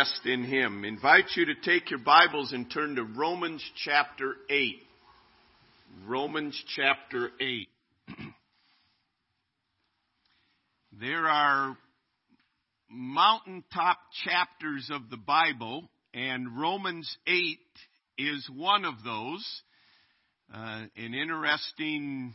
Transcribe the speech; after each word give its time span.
rest 0.00 0.24
in 0.24 0.44
Him. 0.44 0.82
Invite 0.86 1.26
you 1.36 1.44
to 1.44 1.54
take 1.54 1.90
your 1.90 1.98
Bibles 1.98 2.52
and 2.52 2.70
turn 2.72 2.94
to 2.94 3.04
Romans 3.04 3.62
chapter 3.84 4.34
8. 4.48 4.76
Romans 6.06 6.58
chapter 6.74 7.28
8. 7.38 7.68
there 11.00 11.28
are 11.28 11.76
mountaintop 12.88 13.98
chapters 14.24 14.88
of 14.90 15.10
the 15.10 15.18
Bible, 15.18 15.84
and 16.14 16.58
Romans 16.58 17.14
8 17.26 17.58
is 18.16 18.48
one 18.56 18.86
of 18.86 18.94
those. 19.04 19.44
Uh, 20.54 20.84
an 20.96 21.12
interesting 21.12 22.32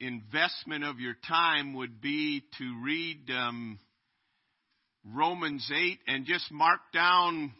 investment 0.00 0.82
of 0.82 0.98
your 0.98 1.14
time 1.28 1.74
would 1.74 2.00
be 2.00 2.42
to 2.56 2.82
read 2.82 3.28
um, 3.30 3.78
Romans 5.12 5.70
8 5.74 5.98
and 6.06 6.24
just 6.24 6.50
mark 6.50 6.80
down 6.94 7.52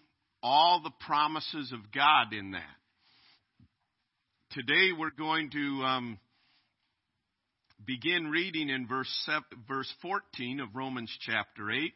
all 0.42 0.80
the 0.82 0.92
promises 1.06 1.72
of 1.72 1.92
God 1.92 2.32
in 2.32 2.52
that. 2.52 2.62
Today 4.52 4.92
we're 4.98 5.10
going 5.10 5.50
to 5.50 5.82
um, 5.84 6.18
begin 7.84 8.28
reading 8.28 8.70
in 8.70 8.86
verse, 8.86 9.10
seven, 9.26 9.64
verse 9.68 9.92
14 10.00 10.60
of 10.60 10.68
Romans 10.74 11.14
chapter 11.20 11.70
8 11.70 11.92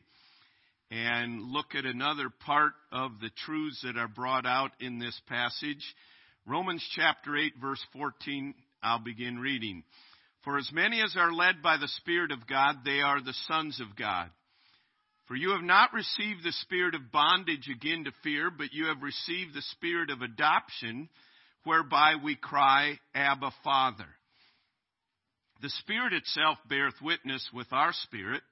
and 0.91 1.43
look 1.43 1.75
at 1.75 1.87
another 1.87 2.29
part 2.45 2.73
of 2.93 3.13
the 3.21 3.31
truths 3.47 3.81
that 3.85 3.97
are 3.97 4.09
brought 4.09 4.45
out 4.45 4.73
in 4.81 4.99
this 4.99 5.19
passage. 5.29 5.95
Romans 6.47 6.87
chapter 6.95 7.37
8, 7.37 7.55
verse 7.59 7.83
14, 7.95 8.55
I'll 8.83 8.99
begin 8.99 9.39
reading. 9.39 9.83
For 10.45 10.59
as 10.59 10.71
many 10.73 11.01
as 11.01 11.15
are 11.17 11.33
led 11.33 11.63
by 11.63 11.79
the 11.79 11.89
Spirit 11.89 12.33
of 12.33 12.47
God, 12.47 12.77
they 12.85 13.01
are 13.01 13.23
the 13.23 13.35
sons 13.47 13.81
of 13.81 13.97
God. 13.97 14.31
For 15.29 15.37
you 15.37 15.51
have 15.51 15.63
not 15.63 15.93
received 15.93 16.43
the 16.43 16.53
spirit 16.53 16.95
of 16.95 17.13
bondage 17.13 17.69
again 17.69 18.05
to 18.05 18.13
fear, 18.23 18.51
but 18.51 18.73
you 18.73 18.87
have 18.87 19.03
received 19.03 19.55
the 19.55 19.63
spirit 19.73 20.09
of 20.09 20.23
adoption, 20.23 21.11
whereby 21.65 22.15
we 22.25 22.35
cry, 22.35 22.99
Abba, 23.15 23.53
Father. 23.63 24.07
The 25.61 25.69
Spirit 25.81 26.15
itself 26.15 26.57
beareth 26.69 26.95
witness 27.03 27.47
with 27.53 27.67
our 27.73 27.93
spirit 27.93 28.43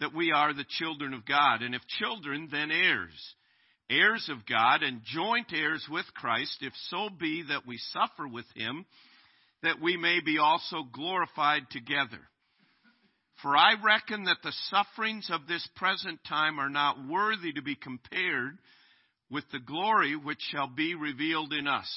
that 0.00 0.14
we 0.14 0.30
are 0.32 0.52
the 0.52 0.66
children 0.68 1.14
of 1.14 1.24
God, 1.24 1.62
and 1.62 1.74
if 1.74 1.82
children, 1.86 2.48
then 2.50 2.70
heirs, 2.70 3.34
heirs 3.88 4.28
of 4.30 4.46
God, 4.46 4.82
and 4.82 5.02
joint 5.04 5.52
heirs 5.54 5.86
with 5.90 6.06
Christ, 6.14 6.58
if 6.60 6.72
so 6.88 7.08
be 7.08 7.44
that 7.48 7.66
we 7.66 7.78
suffer 7.92 8.28
with 8.28 8.46
him 8.54 8.84
that 9.62 9.80
we 9.80 9.96
may 9.96 10.20
be 10.24 10.38
also 10.38 10.82
glorified 10.92 11.62
together. 11.70 12.20
For 13.42 13.56
I 13.56 13.74
reckon 13.82 14.24
that 14.24 14.42
the 14.42 14.52
sufferings 14.68 15.30
of 15.30 15.46
this 15.46 15.66
present 15.76 16.20
time 16.28 16.58
are 16.58 16.68
not 16.68 17.06
worthy 17.06 17.52
to 17.52 17.62
be 17.62 17.74
compared 17.74 18.58
with 19.30 19.44
the 19.50 19.60
glory 19.60 20.14
which 20.16 20.40
shall 20.50 20.66
be 20.66 20.94
revealed 20.94 21.52
in 21.52 21.66
us. 21.66 21.88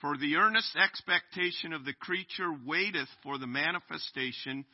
For 0.00 0.16
the 0.16 0.36
earnest 0.36 0.76
expectation 0.76 1.72
of 1.72 1.84
the 1.84 1.92
creature 1.92 2.50
waiteth 2.66 3.08
for 3.22 3.38
the 3.38 3.46
manifestation 3.46 4.64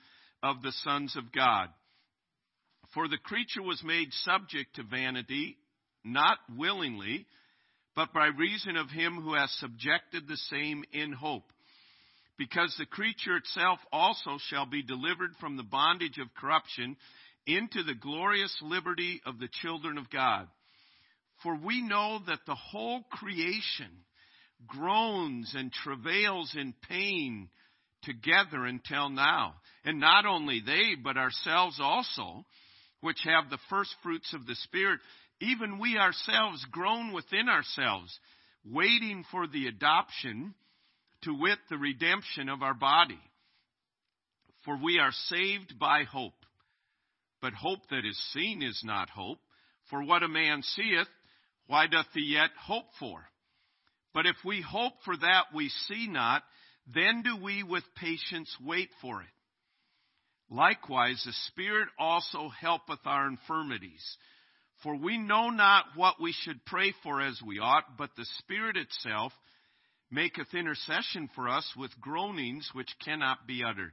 of 0.42 0.62
the 0.62 0.72
sons 0.84 1.16
of 1.16 1.32
God. 1.32 1.68
For 2.94 3.08
the 3.08 3.18
creature 3.18 3.62
was 3.62 3.82
made 3.84 4.12
subject 4.12 4.76
to 4.76 4.84
vanity, 4.84 5.58
not 6.04 6.38
willingly, 6.56 7.26
but 7.96 8.12
by 8.12 8.26
reason 8.26 8.76
of 8.76 8.88
him 8.88 9.16
who 9.20 9.34
has 9.34 9.50
subjected 9.58 10.28
the 10.28 10.36
same 10.36 10.84
in 10.92 11.12
hope 11.12 11.50
because 12.38 12.74
the 12.78 12.86
creature 12.86 13.36
itself 13.36 13.78
also 13.92 14.38
shall 14.48 14.66
be 14.66 14.82
delivered 14.82 15.30
from 15.40 15.56
the 15.56 15.62
bondage 15.62 16.18
of 16.18 16.34
corruption 16.34 16.96
into 17.46 17.82
the 17.82 17.94
glorious 17.94 18.54
liberty 18.60 19.20
of 19.24 19.38
the 19.38 19.48
children 19.62 19.98
of 19.98 20.10
God. 20.10 20.48
For 21.42 21.56
we 21.56 21.82
know 21.82 22.20
that 22.26 22.40
the 22.46 22.54
whole 22.54 23.02
creation 23.10 23.90
groans 24.66 25.54
and 25.56 25.72
travails 25.72 26.54
in 26.58 26.74
pain 26.88 27.48
together 28.02 28.64
until 28.64 29.10
now. 29.10 29.54
And 29.84 30.00
not 30.00 30.26
only 30.26 30.62
they, 30.64 30.94
but 31.02 31.16
ourselves 31.16 31.78
also, 31.80 32.44
which 33.00 33.18
have 33.24 33.50
the 33.50 33.58
first 33.68 33.94
fruits 34.02 34.32
of 34.34 34.46
the 34.46 34.54
Spirit, 34.56 35.00
even 35.40 35.78
we 35.78 35.98
ourselves 35.98 36.64
groan 36.70 37.12
within 37.12 37.48
ourselves, 37.48 38.18
waiting 38.64 39.24
for 39.30 39.46
the 39.46 39.66
adoption 39.66 40.54
to 41.26 41.34
wit, 41.38 41.58
the 41.68 41.76
redemption 41.76 42.48
of 42.48 42.62
our 42.62 42.74
body. 42.74 43.20
For 44.64 44.78
we 44.82 44.98
are 44.98 45.12
saved 45.12 45.78
by 45.78 46.04
hope. 46.04 46.32
But 47.42 47.52
hope 47.52 47.80
that 47.90 48.04
is 48.04 48.18
seen 48.32 48.62
is 48.62 48.80
not 48.84 49.10
hope. 49.10 49.38
For 49.90 50.02
what 50.02 50.22
a 50.22 50.28
man 50.28 50.62
seeth, 50.62 51.06
why 51.66 51.86
doth 51.86 52.06
he 52.14 52.22
yet 52.22 52.50
hope 52.58 52.86
for? 52.98 53.20
But 54.14 54.26
if 54.26 54.36
we 54.44 54.62
hope 54.62 54.94
for 55.04 55.16
that 55.16 55.44
we 55.54 55.68
see 55.68 56.08
not, 56.08 56.42
then 56.92 57.22
do 57.22 57.36
we 57.42 57.62
with 57.62 57.84
patience 57.96 58.56
wait 58.64 58.88
for 59.02 59.20
it. 59.20 59.28
Likewise, 60.48 61.22
the 61.26 61.32
Spirit 61.48 61.88
also 61.98 62.48
helpeth 62.60 63.00
our 63.04 63.26
infirmities. 63.26 64.16
For 64.82 64.96
we 64.96 65.18
know 65.18 65.50
not 65.50 65.84
what 65.96 66.20
we 66.20 66.32
should 66.32 66.64
pray 66.64 66.94
for 67.02 67.20
as 67.20 67.40
we 67.44 67.58
ought, 67.58 67.96
but 67.98 68.10
the 68.16 68.26
Spirit 68.38 68.76
itself 68.76 69.32
maketh 70.10 70.54
intercession 70.54 71.28
for 71.34 71.48
us 71.48 71.68
with 71.76 72.00
groanings 72.00 72.70
which 72.72 72.88
cannot 73.04 73.46
be 73.46 73.62
uttered. 73.64 73.92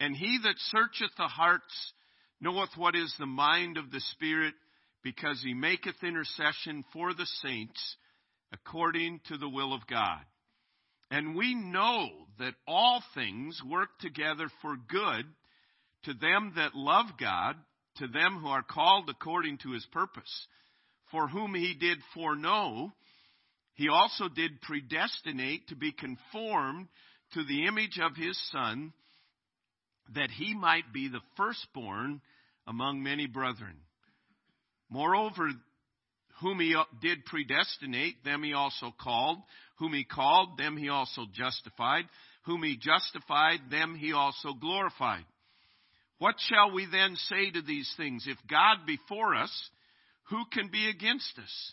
And 0.00 0.14
he 0.16 0.38
that 0.42 0.58
searcheth 0.58 1.14
the 1.16 1.28
hearts 1.28 1.92
knoweth 2.40 2.70
what 2.76 2.94
is 2.94 3.14
the 3.18 3.26
mind 3.26 3.78
of 3.78 3.90
the 3.90 4.00
Spirit, 4.12 4.54
because 5.02 5.40
he 5.42 5.54
maketh 5.54 6.02
intercession 6.02 6.84
for 6.92 7.14
the 7.14 7.26
saints 7.42 7.96
according 8.52 9.20
to 9.28 9.36
the 9.38 9.48
will 9.48 9.72
of 9.72 9.86
God. 9.86 10.20
And 11.10 11.36
we 11.36 11.54
know 11.54 12.08
that 12.38 12.54
all 12.66 13.02
things 13.14 13.60
work 13.64 13.90
together 14.00 14.48
for 14.60 14.76
good 14.76 15.24
to 16.04 16.14
them 16.14 16.52
that 16.56 16.74
love 16.74 17.06
God, 17.18 17.56
to 17.98 18.08
them 18.08 18.40
who 18.40 18.48
are 18.48 18.62
called 18.62 19.08
according 19.08 19.58
to 19.58 19.72
his 19.72 19.86
purpose, 19.92 20.46
for 21.10 21.28
whom 21.28 21.54
he 21.54 21.74
did 21.74 21.98
foreknow, 22.14 22.92
he 23.76 23.88
also 23.88 24.28
did 24.28 24.60
predestinate 24.62 25.68
to 25.68 25.76
be 25.76 25.92
conformed 25.92 26.88
to 27.34 27.44
the 27.44 27.66
image 27.66 27.98
of 28.02 28.16
his 28.16 28.38
Son, 28.50 28.92
that 30.14 30.30
he 30.30 30.54
might 30.54 30.92
be 30.92 31.08
the 31.08 31.20
firstborn 31.36 32.20
among 32.66 33.02
many 33.02 33.26
brethren. 33.26 33.76
Moreover, 34.88 35.50
whom 36.40 36.60
he 36.60 36.74
did 37.02 37.24
predestinate, 37.26 38.24
them 38.24 38.42
he 38.42 38.52
also 38.52 38.92
called. 38.98 39.38
Whom 39.78 39.92
he 39.92 40.04
called, 40.04 40.58
them 40.58 40.76
he 40.76 40.88
also 40.88 41.22
justified. 41.32 42.04
Whom 42.44 42.62
he 42.62 42.76
justified, 42.76 43.70
them 43.70 43.94
he 43.94 44.12
also 44.12 44.52
glorified. 44.52 45.24
What 46.18 46.36
shall 46.38 46.72
we 46.72 46.86
then 46.90 47.16
say 47.16 47.50
to 47.50 47.60
these 47.60 47.92
things? 47.96 48.26
If 48.26 48.38
God 48.48 48.86
be 48.86 48.98
for 49.08 49.34
us, 49.34 49.70
who 50.30 50.44
can 50.50 50.68
be 50.68 50.88
against 50.88 51.38
us? 51.38 51.72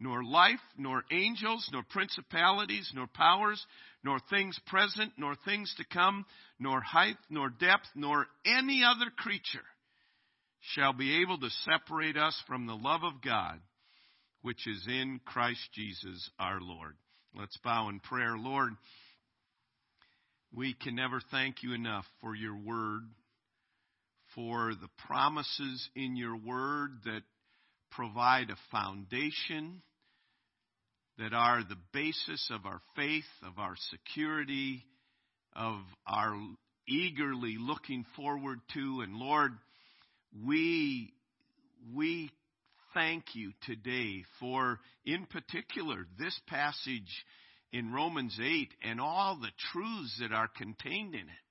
nor 0.00 0.24
life, 0.24 0.60
nor 0.76 1.02
angels, 1.10 1.68
nor 1.72 1.82
principalities, 1.88 2.90
nor 2.94 3.06
powers, 3.06 3.64
nor 4.02 4.18
things 4.30 4.58
present, 4.66 5.12
nor 5.16 5.34
things 5.44 5.72
to 5.76 5.84
come, 5.92 6.26
nor 6.58 6.80
height, 6.80 7.16
nor 7.30 7.48
depth, 7.48 7.86
nor 7.94 8.26
any 8.44 8.82
other 8.84 9.10
creature 9.16 9.64
shall 10.60 10.92
be 10.92 11.22
able 11.22 11.38
to 11.38 11.50
separate 11.64 12.16
us 12.16 12.40
from 12.46 12.66
the 12.66 12.74
love 12.74 13.02
of 13.04 13.22
God, 13.22 13.60
which 14.42 14.66
is 14.66 14.84
in 14.88 15.20
Christ 15.24 15.60
Jesus 15.74 16.30
our 16.38 16.60
Lord. 16.60 16.94
Let's 17.36 17.56
bow 17.58 17.88
in 17.88 18.00
prayer. 18.00 18.36
Lord, 18.36 18.72
we 20.54 20.74
can 20.74 20.94
never 20.94 21.20
thank 21.30 21.62
you 21.62 21.74
enough 21.74 22.04
for 22.20 22.34
your 22.34 22.56
word, 22.56 23.02
for 24.34 24.72
the 24.74 24.88
promises 25.06 25.88
in 25.94 26.16
your 26.16 26.36
word 26.36 26.90
that 27.04 27.22
provide 27.96 28.50
a 28.50 28.56
foundation, 28.70 29.82
that 31.18 31.32
are 31.32 31.62
the 31.62 31.78
basis 31.92 32.50
of 32.50 32.66
our 32.66 32.80
faith, 32.96 33.24
of 33.46 33.58
our 33.58 33.74
security, 33.90 34.84
of 35.54 35.76
our 36.06 36.36
eagerly 36.88 37.56
looking 37.58 38.04
forward 38.16 38.58
to. 38.74 39.00
And 39.02 39.14
Lord, 39.16 39.52
we, 40.44 41.12
we 41.94 42.30
thank 42.94 43.24
you 43.34 43.52
today 43.62 44.24
for, 44.40 44.80
in 45.04 45.26
particular, 45.26 46.06
this 46.18 46.38
passage 46.48 47.24
in 47.72 47.92
Romans 47.92 48.36
8 48.42 48.68
and 48.82 49.00
all 49.00 49.38
the 49.40 49.52
truths 49.72 50.16
that 50.20 50.32
are 50.32 50.48
contained 50.48 51.14
in 51.14 51.20
it. 51.20 51.44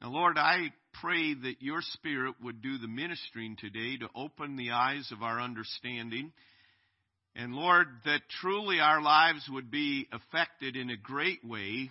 Now, 0.00 0.10
Lord, 0.10 0.38
I 0.38 0.72
pray 1.00 1.34
that 1.34 1.60
your 1.60 1.80
Spirit 1.80 2.34
would 2.42 2.62
do 2.62 2.78
the 2.78 2.88
ministering 2.88 3.56
today 3.56 3.96
to 3.98 4.08
open 4.14 4.56
the 4.56 4.70
eyes 4.70 5.10
of 5.12 5.22
our 5.22 5.40
understanding. 5.40 6.32
And 7.34 7.54
Lord, 7.54 7.86
that 8.04 8.22
truly 8.40 8.80
our 8.80 9.02
lives 9.02 9.48
would 9.50 9.70
be 9.70 10.08
affected 10.12 10.76
in 10.76 10.90
a 10.90 10.96
great 10.96 11.44
way 11.44 11.90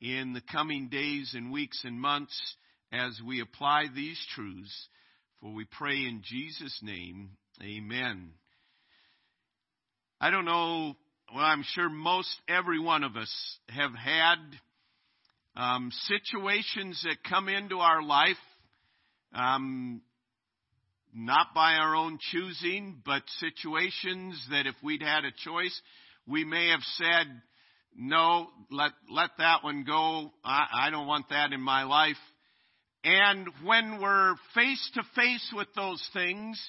in 0.00 0.32
the 0.32 0.42
coming 0.52 0.88
days 0.88 1.32
and 1.34 1.52
weeks 1.52 1.82
and 1.84 2.00
months 2.00 2.56
as 2.92 3.20
we 3.26 3.40
apply 3.40 3.86
these 3.94 4.18
truths. 4.34 4.88
For 5.40 5.52
we 5.52 5.64
pray 5.64 5.96
in 5.96 6.22
Jesus' 6.24 6.80
name, 6.82 7.30
amen. 7.62 8.30
I 10.20 10.30
don't 10.30 10.44
know, 10.44 10.94
well, 11.34 11.44
I'm 11.44 11.64
sure 11.64 11.88
most 11.88 12.34
every 12.48 12.78
one 12.78 13.04
of 13.04 13.16
us 13.16 13.32
have 13.68 13.94
had 13.94 14.36
um, 15.56 15.90
situations 16.04 17.00
that 17.04 17.16
come 17.28 17.48
into 17.48 17.78
our 17.78 18.02
life, 18.02 18.36
um, 19.34 20.00
not 21.14 21.48
by 21.54 21.74
our 21.74 21.94
own 21.94 22.18
choosing, 22.30 23.02
but 23.04 23.22
situations 23.38 24.46
that 24.50 24.66
if 24.66 24.74
we'd 24.82 25.02
had 25.02 25.24
a 25.24 25.32
choice, 25.44 25.80
we 26.26 26.44
may 26.44 26.70
have 26.70 26.82
said, 26.96 27.26
no, 27.96 28.48
let, 28.70 28.92
let 29.10 29.30
that 29.38 29.64
one 29.64 29.84
go. 29.84 30.30
I, 30.44 30.66
I 30.86 30.90
don't 30.90 31.06
want 31.06 31.28
that 31.30 31.52
in 31.52 31.60
my 31.60 31.82
life. 31.82 32.16
And 33.02 33.48
when 33.64 34.00
we're 34.00 34.34
face 34.54 34.90
to 34.94 35.02
face 35.16 35.52
with 35.54 35.68
those 35.74 36.06
things, 36.12 36.60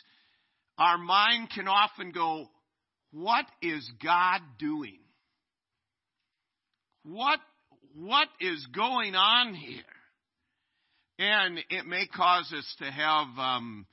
our 0.78 0.98
mind 0.98 1.50
can 1.54 1.68
often 1.68 2.12
go, 2.12 2.48
what 3.12 3.46
is 3.62 3.90
God 4.04 4.42
doing? 4.58 5.00
What, 7.04 7.40
what 7.96 8.28
is 8.40 8.66
going 8.76 9.16
on 9.16 9.54
here? 9.54 9.84
And 11.20 11.60
it 11.70 11.86
may 11.86 12.08
cause 12.08 12.52
us 12.56 12.76
to 12.80 12.86
have 12.86 13.28
um, 13.38 13.86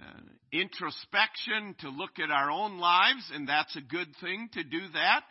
uh, 0.00 0.20
introspection, 0.52 1.74
to 1.80 1.90
look 1.90 2.18
at 2.22 2.30
our 2.30 2.50
own 2.50 2.78
lives, 2.78 3.30
and 3.34 3.48
that's 3.48 3.76
a 3.76 3.80
good 3.80 4.08
thing 4.20 4.48
to 4.54 4.64
do 4.64 4.80
that 4.94 5.22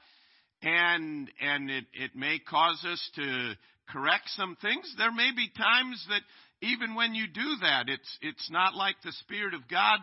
and 0.62 1.30
and 1.40 1.70
it, 1.70 1.86
it 1.94 2.12
may 2.16 2.40
cause 2.40 2.84
us 2.86 3.10
to 3.16 3.54
correct 3.90 4.30
some 4.36 4.56
things. 4.62 4.94
There 4.98 5.12
may 5.12 5.32
be 5.36 5.50
times 5.50 6.06
that 6.10 6.22
even 6.62 6.96
when 6.96 7.16
you 7.16 7.28
do 7.28 7.56
that, 7.62 7.90
it's 7.90 8.18
it's 8.22 8.50
not 8.52 8.76
like 8.76 8.96
the 9.04 9.12
Spirit 9.12 9.54
of 9.54 9.68
God 9.68 10.00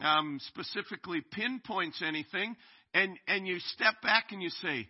um, 0.00 0.38
specifically 0.48 1.20
pinpoints 1.30 2.02
anything, 2.06 2.56
and 2.94 3.18
and 3.28 3.46
you 3.46 3.58
step 3.60 3.94
back 4.02 4.26
and 4.30 4.42
you 4.42 4.50
say, 4.50 4.88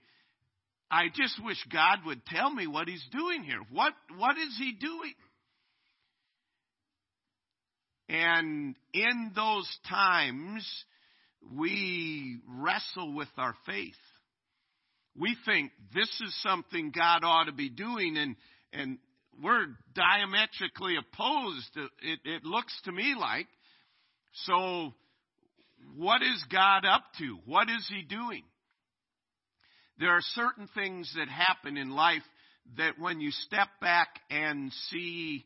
I 0.92 1.08
just 1.14 1.42
wish 1.42 1.56
God 1.72 2.00
would 2.06 2.24
tell 2.26 2.52
me 2.52 2.68
what 2.68 2.86
He's 2.86 3.04
doing 3.10 3.42
here. 3.42 3.60
What 3.72 3.94
what 4.16 4.36
is 4.36 4.56
He 4.58 4.72
doing? 4.72 5.14
And 8.08 8.76
in 8.92 9.32
those 9.34 9.68
times, 9.88 10.68
we 11.56 12.38
wrestle 12.46 13.14
with 13.14 13.30
our 13.38 13.54
faith 13.64 13.94
we 15.18 15.36
think 15.44 15.72
this 15.94 16.08
is 16.20 16.42
something 16.42 16.92
God 16.94 17.22
ought 17.24 17.44
to 17.44 17.52
be 17.52 17.68
doing, 17.68 18.16
and 18.16 18.36
and 18.72 18.98
we're 19.42 19.66
diametrically 19.94 20.96
opposed. 20.96 21.76
It, 22.02 22.20
it 22.24 22.44
looks 22.44 22.78
to 22.84 22.92
me 22.92 23.14
like. 23.18 23.46
So, 24.46 24.94
what 25.96 26.22
is 26.22 26.42
God 26.50 26.86
up 26.86 27.02
to? 27.18 27.38
What 27.44 27.68
is 27.68 27.86
He 27.88 28.02
doing? 28.02 28.42
There 30.02 30.10
are 30.10 30.20
certain 30.34 30.69
things 30.75 31.12
that 31.14 31.28
happen 31.28 31.76
in 31.76 31.90
life 31.90 32.25
that 32.76 32.99
when 32.99 33.20
you 33.20 33.31
step 33.31 33.69
back 33.81 34.08
and 34.31 34.72
see 34.90 35.44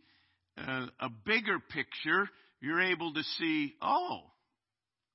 uh, 0.56 0.86
a 0.98 1.10
bigger 1.26 1.58
picture, 1.58 2.26
you're 2.62 2.80
able 2.80 3.12
to 3.12 3.22
see, 3.38 3.74
oh, 3.82 4.20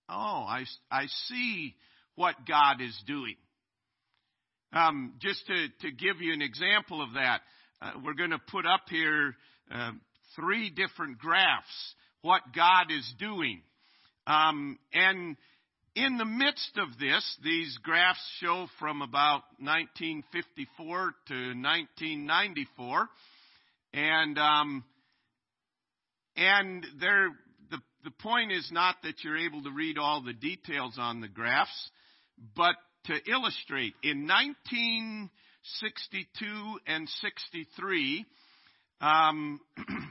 oh, 0.07 0.13
I, 0.13 0.65
I 0.91 1.07
see 1.25 1.73
what 2.13 2.35
God 2.47 2.81
is 2.81 2.95
doing. 3.07 3.35
Um, 4.73 5.13
just 5.19 5.43
to, 5.47 5.67
to 5.87 5.91
give 5.91 6.21
you 6.21 6.33
an 6.33 6.43
example 6.43 7.01
of 7.01 7.13
that, 7.15 7.39
uh, 7.81 7.93
we're 8.05 8.13
going 8.13 8.29
to 8.29 8.41
put 8.51 8.67
up 8.67 8.81
here 8.91 9.33
uh, 9.73 9.93
three 10.35 10.69
different 10.69 11.17
graphs, 11.17 11.95
what 12.21 12.43
God 12.55 12.91
is 12.95 13.11
doing. 13.17 13.63
Um, 14.27 14.77
and 14.93 15.35
in 15.95 16.17
the 16.17 16.25
midst 16.25 16.77
of 16.77 16.97
this, 16.99 17.37
these 17.43 17.77
graphs 17.83 18.23
show 18.39 18.67
from 18.79 19.01
about 19.01 19.41
1954 19.59 21.13
to 21.27 21.33
1994. 21.33 23.09
And, 23.93 24.39
um, 24.39 24.85
and 26.37 26.85
there, 26.99 27.29
the, 27.69 27.79
the 28.05 28.11
point 28.11 28.53
is 28.53 28.69
not 28.71 28.95
that 29.03 29.21
you're 29.23 29.37
able 29.37 29.63
to 29.63 29.71
read 29.71 29.97
all 29.97 30.21
the 30.21 30.31
details 30.33 30.95
on 30.97 31.19
the 31.19 31.27
graphs, 31.27 31.89
but 32.55 32.75
to 33.05 33.13
illustrate, 33.29 33.93
in 34.01 34.27
1962 34.27 36.79
and 36.87 37.09
63, 37.09 38.25
um, 39.01 39.59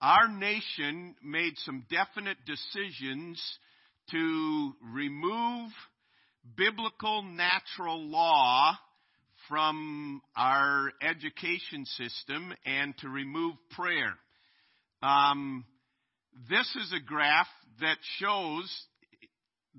our 0.00 0.28
nation 0.28 1.14
made 1.22 1.54
some 1.58 1.84
definite 1.90 2.38
decisions 2.46 3.40
to 4.10 4.72
remove 4.92 5.70
biblical 6.56 7.22
natural 7.22 8.02
law 8.08 8.74
from 9.48 10.22
our 10.36 10.92
education 11.02 11.84
system 11.84 12.52
and 12.64 12.96
to 12.98 13.08
remove 13.08 13.54
prayer. 13.70 14.14
Um, 15.02 15.64
this 16.48 16.68
is 16.76 16.92
a 16.92 17.04
graph 17.04 17.48
that 17.80 17.96
shows 18.18 18.70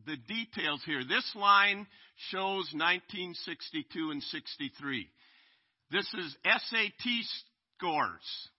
the 0.06 0.18
details 0.28 0.82
here. 0.86 1.02
This 1.08 1.30
line 1.36 1.88
shows 2.30 2.70
1962 2.74 4.12
and 4.12 4.24
63. 4.24 5.08
This 5.92 6.08
is 6.14 6.36
SAT 6.44 7.26
scores. 7.78 8.50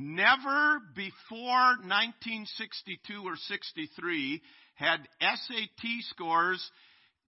Never 0.00 0.80
before 0.94 1.76
1962 1.82 3.20
or 3.24 3.34
63 3.34 4.40
had 4.76 5.00
SAT 5.20 5.88
scores 6.10 6.70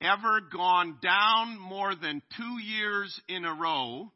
ever 0.01 0.41
gone 0.41 0.97
down 1.03 1.59
more 1.59 1.97
than 1.97 2.23
two 2.37 2.63
years 2.63 3.21
in 3.29 3.45
a 3.45 3.53
row. 3.53 4.13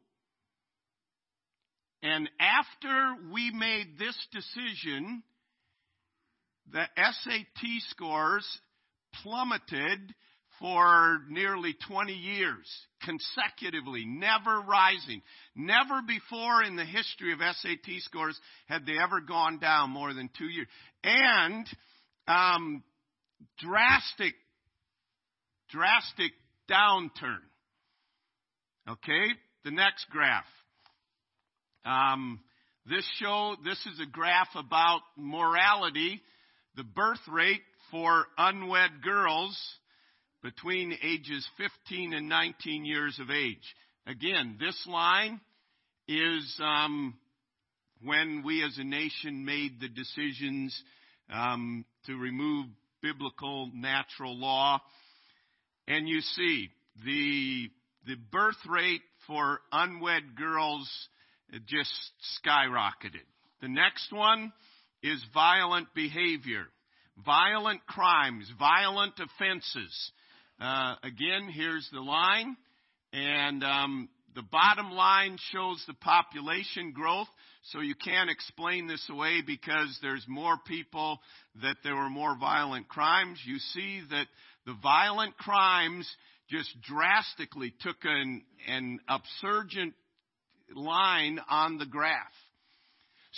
And 2.01 2.29
after 2.39 3.15
we 3.33 3.51
made 3.51 3.99
this 3.99 4.15
decision, 4.31 5.21
the 6.71 6.85
SAT 6.95 7.81
scores 7.89 8.47
plummeted 9.21 10.15
for 10.59 11.19
nearly 11.29 11.75
20 11.87 12.13
years 12.13 12.65
consecutively, 13.03 14.05
never 14.05 14.61
rising. 14.61 15.21
Never 15.55 16.01
before 16.07 16.63
in 16.63 16.75
the 16.75 16.85
history 16.85 17.33
of 17.33 17.39
SAT 17.39 17.99
scores 17.99 18.39
had 18.67 18.85
they 18.85 18.97
ever 19.01 19.21
gone 19.21 19.59
down 19.59 19.89
more 19.89 20.13
than 20.13 20.29
two 20.37 20.45
years. 20.45 20.67
And 21.03 21.67
um, 22.27 22.83
drastic, 23.59 24.33
drastic 25.69 26.31
downturn. 26.69 27.41
Okay, 28.87 29.27
the 29.63 29.71
next 29.71 30.05
graph. 30.09 30.43
Um, 31.85 32.39
this 32.87 33.07
show, 33.19 33.55
this 33.63 33.79
is 33.85 33.99
a 33.99 34.09
graph 34.09 34.49
about 34.55 35.01
morality 35.17 36.21
the 36.75 36.83
birth 36.83 37.25
rate 37.31 37.61
for 37.91 38.25
unwed 38.37 39.01
girls 39.03 39.57
between 40.45 40.95
ages 41.01 41.47
15 41.57 42.13
and 42.13 42.29
19 42.29 42.85
years 42.85 43.19
of 43.19 43.31
age. 43.31 43.75
Again, 44.05 44.57
this 44.59 44.79
line 44.87 45.41
is 46.07 46.61
um, 46.63 47.15
when 48.03 48.43
we 48.45 48.63
as 48.63 48.77
a 48.77 48.83
nation 48.83 49.43
made 49.43 49.79
the 49.81 49.89
decisions 49.89 50.79
um, 51.33 51.83
to 52.05 52.15
remove 52.15 52.67
biblical 53.01 53.71
natural 53.73 54.37
law. 54.37 54.79
And 55.87 56.07
you 56.07 56.21
see 56.21 56.69
the, 57.03 57.71
the 58.05 58.15
birth 58.31 58.63
rate 58.69 59.01
for 59.25 59.61
unwed 59.71 60.37
girls 60.37 60.87
just 61.65 61.91
skyrocketed. 62.45 63.25
The 63.63 63.67
next 63.67 64.13
one 64.13 64.53
is 65.01 65.25
violent 65.33 65.87
behavior, 65.95 66.65
violent 67.25 67.83
crimes, 67.87 68.47
violent 68.59 69.15
offenses. 69.19 70.11
Uh, 70.59 70.95
again, 71.03 71.49
here's 71.53 71.87
the 71.91 71.99
line, 71.99 72.55
and 73.11 73.61
um, 73.63 74.09
the 74.35 74.41
bottom 74.41 74.89
line 74.89 75.37
shows 75.51 75.83
the 75.85 75.93
population 75.95 76.93
growth. 76.93 77.27
So 77.71 77.81
you 77.81 77.95
can't 77.95 78.29
explain 78.29 78.87
this 78.87 79.05
away 79.09 79.41
because 79.45 79.97
there's 80.01 80.23
more 80.29 80.57
people 80.65 81.19
that 81.61 81.77
there 81.83 81.95
were 81.95 82.09
more 82.09 82.37
violent 82.39 82.87
crimes. 82.87 83.39
You 83.45 83.57
see 83.73 84.01
that 84.11 84.27
the 84.65 84.75
violent 84.81 85.35
crimes 85.37 86.09
just 86.49 86.69
drastically 86.83 87.73
took 87.81 87.97
an, 88.03 88.43
an 88.67 88.99
upsurgent 89.09 89.93
line 90.73 91.39
on 91.49 91.79
the 91.79 91.85
graph. 91.85 92.31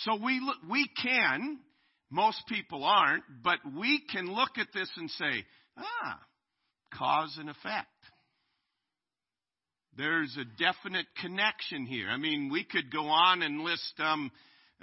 So 0.03 0.19
we, 0.23 0.39
we 0.69 0.87
can, 1.01 1.57
most 2.11 2.43
people 2.47 2.83
aren't, 2.83 3.23
but 3.43 3.57
we 3.75 4.03
can 4.11 4.31
look 4.31 4.57
at 4.59 4.67
this 4.73 4.89
and 4.97 5.09
say, 5.09 5.45
ah, 5.77 6.19
cause 6.93 7.35
and 7.39 7.49
effect. 7.49 7.87
There's 9.97 10.37
a 10.37 10.45
definite 10.63 11.07
connection 11.21 11.85
here. 11.85 12.07
I 12.09 12.17
mean, 12.17 12.49
we 12.51 12.63
could 12.63 12.91
go 12.91 13.05
on 13.05 13.41
and 13.41 13.61
list, 13.61 13.93
um, 13.99 14.31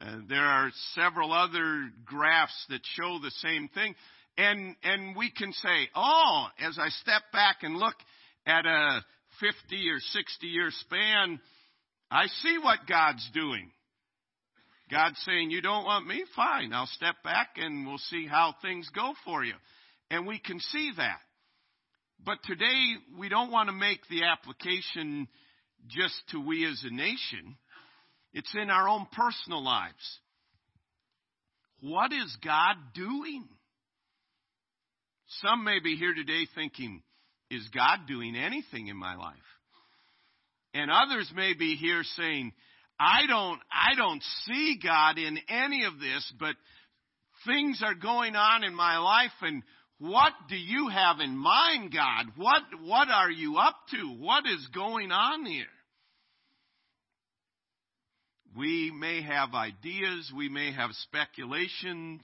uh, 0.00 0.16
there 0.28 0.44
are 0.44 0.70
several 0.94 1.32
other 1.32 1.88
graphs 2.04 2.66
that 2.68 2.80
show 2.96 3.18
the 3.22 3.30
same 3.30 3.68
thing. 3.68 3.94
And, 4.36 4.74
and 4.82 5.16
we 5.16 5.30
can 5.30 5.52
say, 5.52 5.88
oh, 5.94 6.46
as 6.58 6.78
I 6.80 6.88
step 6.88 7.22
back 7.32 7.58
and 7.62 7.76
look 7.76 7.94
at 8.44 8.66
a 8.66 9.04
50 9.40 9.88
or 9.88 10.00
60 10.00 10.46
year 10.48 10.70
span, 10.70 11.38
I 12.10 12.26
see 12.42 12.58
what 12.60 12.80
God's 12.88 13.28
doing. 13.32 13.70
God's 14.90 15.18
saying, 15.24 15.50
You 15.50 15.62
don't 15.62 15.84
want 15.84 16.06
me? 16.06 16.24
Fine. 16.36 16.72
I'll 16.72 16.86
step 16.86 17.16
back 17.24 17.50
and 17.56 17.86
we'll 17.86 17.98
see 17.98 18.26
how 18.26 18.54
things 18.62 18.88
go 18.94 19.14
for 19.24 19.44
you. 19.44 19.54
And 20.10 20.26
we 20.26 20.38
can 20.38 20.60
see 20.60 20.92
that. 20.96 21.18
But 22.22 22.38
today, 22.44 22.94
we 23.18 23.28
don't 23.28 23.50
want 23.50 23.68
to 23.68 23.74
make 23.74 24.00
the 24.08 24.24
application 24.24 25.28
just 25.88 26.14
to 26.30 26.40
we 26.40 26.66
as 26.66 26.82
a 26.84 26.94
nation. 26.94 27.56
It's 28.32 28.54
in 28.54 28.70
our 28.70 28.88
own 28.88 29.06
personal 29.12 29.62
lives. 29.62 30.18
What 31.80 32.12
is 32.12 32.36
God 32.42 32.76
doing? 32.94 33.44
Some 35.42 35.64
may 35.64 35.80
be 35.80 35.96
here 35.96 36.14
today 36.14 36.46
thinking, 36.54 37.02
is 37.50 37.68
God 37.74 38.00
doing 38.08 38.36
anything 38.36 38.88
in 38.88 38.96
my 38.96 39.16
life? 39.16 39.36
And 40.72 40.90
others 40.90 41.30
may 41.34 41.54
be 41.54 41.76
here 41.76 42.02
saying, 42.16 42.52
I 42.98 43.26
don't, 43.28 43.60
I 43.70 43.94
don't 43.96 44.22
see 44.46 44.78
God 44.82 45.18
in 45.18 45.38
any 45.48 45.84
of 45.84 45.98
this, 46.00 46.32
but 46.38 46.54
things 47.46 47.82
are 47.84 47.94
going 47.94 48.34
on 48.34 48.64
in 48.64 48.74
my 48.74 48.98
life 48.98 49.32
and 49.42 49.62
what 50.10 50.32
do 50.50 50.56
you 50.56 50.88
have 50.88 51.20
in 51.20 51.34
mind, 51.34 51.92
God? 51.94 52.32
What, 52.36 52.62
what 52.82 53.08
are 53.08 53.30
you 53.30 53.56
up 53.56 53.76
to? 53.90 54.16
What 54.18 54.44
is 54.46 54.68
going 54.74 55.10
on 55.10 55.46
here? 55.46 55.64
We 58.54 58.92
may 58.94 59.22
have 59.22 59.54
ideas, 59.54 60.30
we 60.36 60.50
may 60.50 60.72
have 60.72 60.90
speculation 60.92 62.20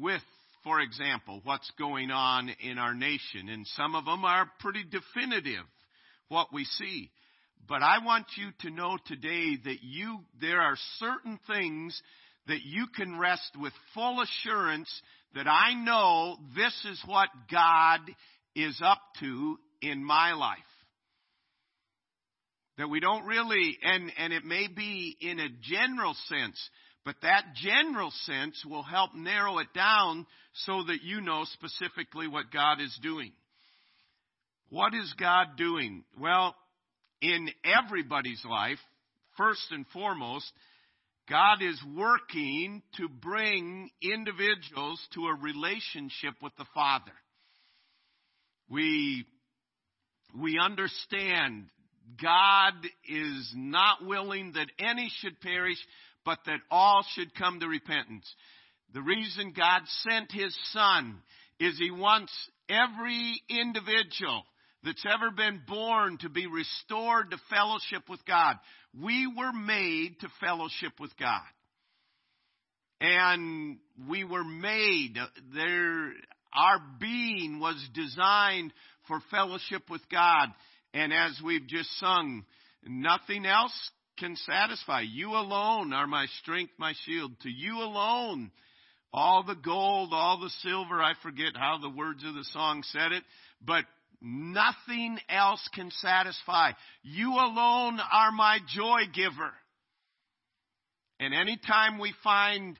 with, 0.00 0.22
for 0.64 0.80
example, 0.80 1.40
what's 1.44 1.70
going 1.78 2.10
on 2.10 2.50
in 2.60 2.76
our 2.76 2.92
nation, 2.92 3.48
and 3.48 3.64
some 3.76 3.94
of 3.94 4.04
them 4.04 4.24
are 4.24 4.50
pretty 4.58 4.84
definitive, 4.84 5.64
what 6.28 6.52
we 6.52 6.64
see. 6.64 7.10
But 7.68 7.82
I 7.82 8.04
want 8.04 8.26
you 8.36 8.50
to 8.62 8.74
know 8.74 8.98
today 9.06 9.56
that 9.64 9.78
you, 9.82 10.18
there 10.40 10.60
are 10.60 10.76
certain 10.98 11.38
things 11.46 12.00
that 12.50 12.62
you 12.64 12.86
can 12.94 13.18
rest 13.18 13.52
with 13.58 13.72
full 13.94 14.20
assurance 14.20 14.90
that 15.34 15.46
I 15.46 15.74
know 15.74 16.36
this 16.56 16.74
is 16.90 17.02
what 17.06 17.28
God 17.50 18.00
is 18.54 18.80
up 18.84 19.00
to 19.20 19.56
in 19.80 20.04
my 20.04 20.32
life. 20.32 20.58
That 22.76 22.88
we 22.88 22.98
don't 22.98 23.24
really, 23.24 23.78
and, 23.82 24.10
and 24.18 24.32
it 24.32 24.44
may 24.44 24.66
be 24.66 25.16
in 25.20 25.38
a 25.38 25.48
general 25.62 26.14
sense, 26.26 26.58
but 27.04 27.14
that 27.22 27.44
general 27.54 28.10
sense 28.24 28.64
will 28.64 28.82
help 28.82 29.14
narrow 29.14 29.58
it 29.58 29.68
down 29.74 30.26
so 30.64 30.82
that 30.84 31.02
you 31.02 31.20
know 31.20 31.44
specifically 31.44 32.26
what 32.26 32.52
God 32.52 32.80
is 32.80 32.98
doing. 33.02 33.32
What 34.70 34.94
is 34.94 35.14
God 35.18 35.56
doing? 35.56 36.04
Well, 36.18 36.54
in 37.20 37.48
everybody's 37.64 38.42
life, 38.44 38.78
first 39.36 39.66
and 39.70 39.86
foremost, 39.92 40.50
God 41.30 41.62
is 41.62 41.80
working 41.96 42.82
to 42.96 43.08
bring 43.08 43.88
individuals 44.02 45.00
to 45.14 45.26
a 45.26 45.38
relationship 45.40 46.34
with 46.42 46.52
the 46.58 46.64
Father. 46.74 47.12
We, 48.68 49.24
we 50.36 50.58
understand 50.58 51.66
God 52.20 52.74
is 53.08 53.52
not 53.54 54.04
willing 54.04 54.54
that 54.54 54.70
any 54.80 55.08
should 55.20 55.40
perish, 55.40 55.78
but 56.24 56.40
that 56.46 56.58
all 56.68 57.04
should 57.14 57.32
come 57.36 57.60
to 57.60 57.68
repentance. 57.68 58.28
The 58.92 59.02
reason 59.02 59.54
God 59.56 59.82
sent 60.08 60.32
His 60.32 60.56
Son 60.72 61.18
is 61.60 61.78
He 61.78 61.92
wants 61.92 62.32
every 62.68 63.40
individual 63.48 64.42
that's 64.84 65.04
ever 65.06 65.30
been 65.30 65.60
born 65.66 66.18
to 66.18 66.28
be 66.28 66.46
restored 66.46 67.30
to 67.30 67.38
fellowship 67.50 68.08
with 68.08 68.24
God. 68.26 68.56
We 68.98 69.26
were 69.26 69.52
made 69.52 70.20
to 70.20 70.28
fellowship 70.40 70.92
with 70.98 71.16
God. 71.18 71.42
And 73.00 73.78
we 74.08 74.24
were 74.24 74.44
made, 74.44 75.16
there, 75.54 76.12
our 76.54 76.78
being 76.98 77.58
was 77.60 77.76
designed 77.94 78.72
for 79.08 79.20
fellowship 79.30 79.88
with 79.90 80.02
God. 80.10 80.48
And 80.92 81.12
as 81.12 81.40
we've 81.44 81.66
just 81.66 81.90
sung, 81.98 82.44
nothing 82.86 83.46
else 83.46 83.72
can 84.18 84.36
satisfy. 84.36 85.00
You 85.00 85.30
alone 85.30 85.92
are 85.92 86.06
my 86.06 86.26
strength, 86.42 86.72
my 86.78 86.92
shield. 87.06 87.32
To 87.42 87.50
you 87.50 87.78
alone, 87.78 88.50
all 89.12 89.44
the 89.44 89.54
gold, 89.54 90.10
all 90.12 90.38
the 90.38 90.50
silver, 90.62 91.02
I 91.02 91.12
forget 91.22 91.56
how 91.56 91.78
the 91.80 91.90
words 91.90 92.22
of 92.24 92.34
the 92.34 92.44
song 92.52 92.82
said 92.92 93.12
it, 93.12 93.24
but 93.64 93.84
Nothing 94.22 95.18
else 95.28 95.66
can 95.74 95.90
satisfy. 95.90 96.72
You 97.02 97.32
alone 97.32 97.98
are 98.12 98.32
my 98.32 98.58
joy 98.68 99.02
giver. 99.14 99.52
And 101.18 101.34
anytime 101.34 101.98
we 101.98 102.14
find 102.22 102.78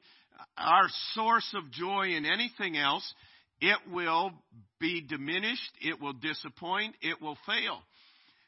our 0.56 0.88
source 1.14 1.54
of 1.54 1.70
joy 1.70 2.08
in 2.08 2.26
anything 2.26 2.76
else, 2.76 3.14
it 3.60 3.78
will 3.90 4.32
be 4.78 5.02
diminished, 5.02 5.72
it 5.80 6.00
will 6.00 6.14
disappoint, 6.14 6.94
it 7.02 7.20
will 7.20 7.36
fail. 7.46 7.80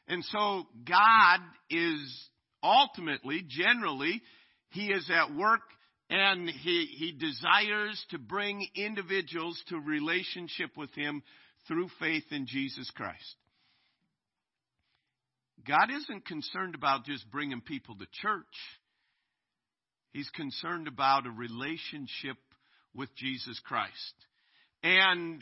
And 0.07 0.23
so 0.25 0.63
God 0.87 1.39
is 1.69 2.29
ultimately, 2.63 3.45
generally, 3.47 4.21
He 4.69 4.87
is 4.87 5.09
at 5.09 5.35
work 5.35 5.61
and 6.09 6.49
He, 6.49 6.85
he 6.97 7.11
desires 7.11 8.03
to 8.09 8.17
bring 8.17 8.67
individuals 8.75 9.61
to 9.69 9.79
relationship 9.79 10.71
with 10.75 10.93
Him 10.95 11.23
through 11.67 11.87
faith 11.99 12.25
in 12.31 12.45
Jesus 12.47 12.89
Christ. 12.91 13.35
God 15.67 15.89
isn't 15.91 16.25
concerned 16.25 16.75
about 16.75 17.05
just 17.05 17.29
bringing 17.31 17.61
people 17.61 17.95
to 17.95 18.05
church. 18.21 18.45
He's 20.11 20.29
concerned 20.31 20.87
about 20.87 21.25
a 21.25 21.31
relationship 21.31 22.37
with 22.93 23.09
Jesus 23.15 23.59
Christ. 23.65 24.13
And 24.83 25.41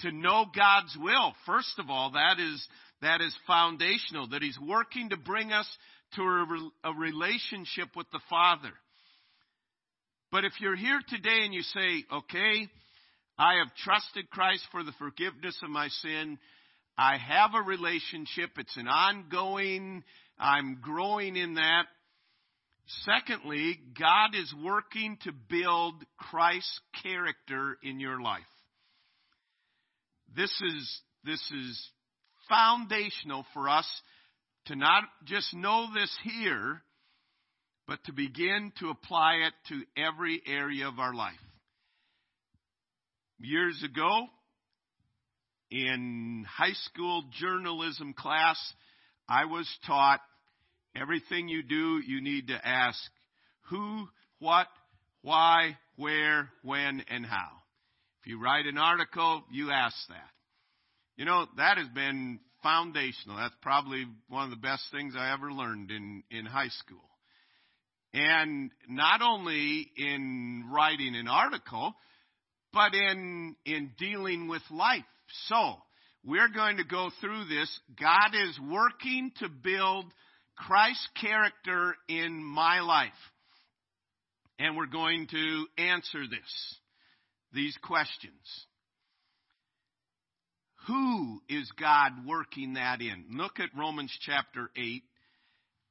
to 0.00 0.12
know 0.12 0.46
God's 0.54 0.96
will, 1.00 1.34
first 1.44 1.78
of 1.78 1.90
all, 1.90 2.12
that 2.12 2.38
is, 2.38 2.66
that 3.02 3.20
is 3.20 3.36
foundational, 3.46 4.28
that 4.28 4.42
He's 4.42 4.58
working 4.60 5.10
to 5.10 5.16
bring 5.16 5.52
us 5.52 5.66
to 6.14 6.22
a, 6.22 6.90
a 6.90 6.94
relationship 6.94 7.88
with 7.96 8.06
the 8.12 8.20
Father. 8.30 8.72
But 10.30 10.44
if 10.44 10.52
you're 10.60 10.76
here 10.76 11.00
today 11.08 11.40
and 11.44 11.52
you 11.52 11.62
say, 11.62 12.04
okay, 12.12 12.68
I 13.38 13.54
have 13.54 13.74
trusted 13.82 14.30
Christ 14.30 14.64
for 14.70 14.84
the 14.84 14.92
forgiveness 14.98 15.58
of 15.62 15.70
my 15.70 15.88
sin. 15.88 16.38
I 16.96 17.16
have 17.16 17.50
a 17.54 17.62
relationship. 17.62 18.50
It's 18.56 18.76
an 18.76 18.86
ongoing, 18.86 20.04
I'm 20.38 20.78
growing 20.80 21.36
in 21.36 21.54
that. 21.54 21.84
Secondly, 23.04 23.78
God 23.98 24.34
is 24.34 24.54
working 24.62 25.18
to 25.22 25.32
build 25.32 25.94
Christ's 26.18 26.80
character 27.02 27.78
in 27.82 27.98
your 27.98 28.20
life. 28.20 28.42
This 30.36 30.50
is, 30.50 31.00
this 31.24 31.40
is 31.50 31.90
foundational 32.48 33.46
for 33.54 33.68
us 33.68 33.88
to 34.66 34.76
not 34.76 35.04
just 35.24 35.54
know 35.54 35.86
this 35.92 36.14
here, 36.22 36.82
but 37.86 38.02
to 38.04 38.12
begin 38.12 38.72
to 38.80 38.90
apply 38.90 39.34
it 39.46 39.52
to 39.68 39.82
every 40.00 40.40
area 40.46 40.86
of 40.86 40.98
our 40.98 41.14
life. 41.14 41.34
Years 43.44 43.82
ago, 43.84 44.26
in 45.70 46.46
high 46.48 46.72
school 46.72 47.24
journalism 47.38 48.14
class, 48.14 48.56
I 49.28 49.44
was 49.44 49.68
taught 49.86 50.20
everything 50.96 51.48
you 51.48 51.62
do, 51.62 52.00
you 52.06 52.22
need 52.22 52.46
to 52.46 52.58
ask 52.66 52.98
who, 53.68 54.08
what, 54.38 54.66
why, 55.20 55.76
where, 55.96 56.48
when, 56.62 57.04
and 57.10 57.26
how. 57.26 57.50
If 58.22 58.28
you 58.28 58.42
write 58.42 58.64
an 58.64 58.78
article, 58.78 59.44
you 59.52 59.70
ask 59.70 59.96
that. 60.08 60.30
You 61.18 61.26
know, 61.26 61.44
that 61.58 61.76
has 61.76 61.88
been 61.88 62.40
foundational. 62.62 63.36
That's 63.36 63.54
probably 63.60 64.06
one 64.30 64.44
of 64.44 64.50
the 64.50 64.56
best 64.56 64.84
things 64.90 65.12
I 65.18 65.34
ever 65.34 65.52
learned 65.52 65.90
in, 65.90 66.22
in 66.30 66.46
high 66.46 66.68
school. 66.68 67.10
And 68.14 68.70
not 68.88 69.20
only 69.20 69.90
in 69.98 70.64
writing 70.72 71.14
an 71.14 71.28
article, 71.28 71.94
but 72.74 72.94
in, 72.94 73.56
in 73.64 73.92
dealing 73.98 74.48
with 74.48 74.62
life. 74.70 75.04
So, 75.48 75.74
we're 76.24 76.48
going 76.48 76.78
to 76.78 76.84
go 76.84 77.10
through 77.20 77.44
this. 77.44 77.80
God 78.00 78.34
is 78.34 78.58
working 78.70 79.30
to 79.38 79.48
build 79.48 80.06
Christ's 80.56 81.08
character 81.20 81.94
in 82.08 82.42
my 82.42 82.80
life. 82.80 83.12
And 84.58 84.76
we're 84.76 84.86
going 84.86 85.26
to 85.28 85.66
answer 85.78 86.20
this, 86.28 86.76
these 87.52 87.76
questions. 87.82 88.32
Who 90.86 91.40
is 91.48 91.70
God 91.80 92.12
working 92.26 92.74
that 92.74 93.00
in? 93.00 93.24
Look 93.32 93.58
at 93.58 93.70
Romans 93.76 94.16
chapter 94.24 94.70
8 94.76 95.02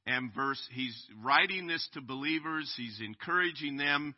and 0.06 0.34
verse, 0.34 0.60
he's 0.72 0.94
writing 1.22 1.66
this 1.66 1.86
to 1.94 2.02
believers, 2.02 2.72
he's 2.76 3.00
encouraging 3.02 3.78
them, 3.78 4.14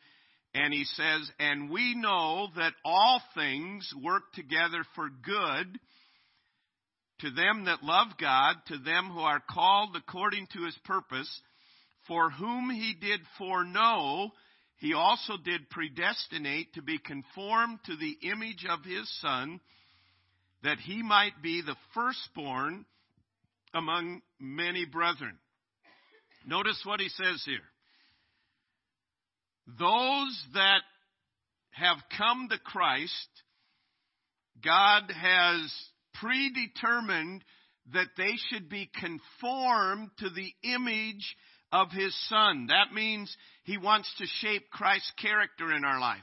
and 0.57 0.73
he 0.73 0.85
says, 0.85 1.31
And 1.39 1.71
we 1.71 1.95
know 1.95 2.49
that 2.57 2.73
all 2.83 3.21
things 3.35 3.93
work 4.03 4.33
together 4.33 4.85
for 4.95 5.09
good 5.11 5.79
to 7.21 7.31
them 7.31 7.67
that 7.67 7.83
love 7.83 8.09
God, 8.19 8.57
to 8.69 8.79
them 8.79 9.11
who 9.13 9.21
are 9.21 9.43
called 9.51 9.95
according 9.97 10.47
to 10.55 10.65
his 10.65 10.77
purpose, 10.85 11.31
for 12.09 12.31
whom 12.31 12.71
he 12.71 12.95
did 12.99 13.21
foreknow, 13.37 14.31
he 14.79 14.95
also 14.95 15.35
did 15.43 15.69
predestinate 15.69 16.73
to 16.75 16.83
be 16.83 16.99
conformed 16.99 17.79
to 17.85 17.97
the 17.97 18.17
image 18.23 18.65
of 18.69 18.83
his 18.83 19.11
Son, 19.21 19.61
that 20.63 20.79
he 20.79 21.03
might 21.03 21.43
be 21.43 21.61
the 21.61 21.77
firstborn 21.93 22.87
among 23.75 24.23
many 24.41 24.87
brethren. 24.87 25.37
Notice 26.47 26.81
what 26.85 27.01
he 27.01 27.09
says 27.11 27.43
here. 27.45 27.59
Those 29.67 30.47
that 30.55 30.83
have 31.71 31.99
come 32.17 32.49
to 32.51 32.59
Christ, 32.59 33.29
God 34.65 35.11
has 35.11 35.73
predetermined 36.15 37.43
that 37.93 38.09
they 38.17 38.35
should 38.49 38.69
be 38.69 38.91
conformed 38.99 40.11
to 40.19 40.31
the 40.31 40.53
image 40.63 41.37
of 41.73 41.91
his 41.91 42.15
son. 42.29 42.69
That 42.69 42.95
means 42.95 43.35
he 43.65 43.77
wants 43.77 44.13
to 44.19 44.27
shape 44.41 44.71
Christ's 44.71 45.13
character 45.21 45.75
in 45.75 45.85
our 45.85 46.01
life. 46.01 46.23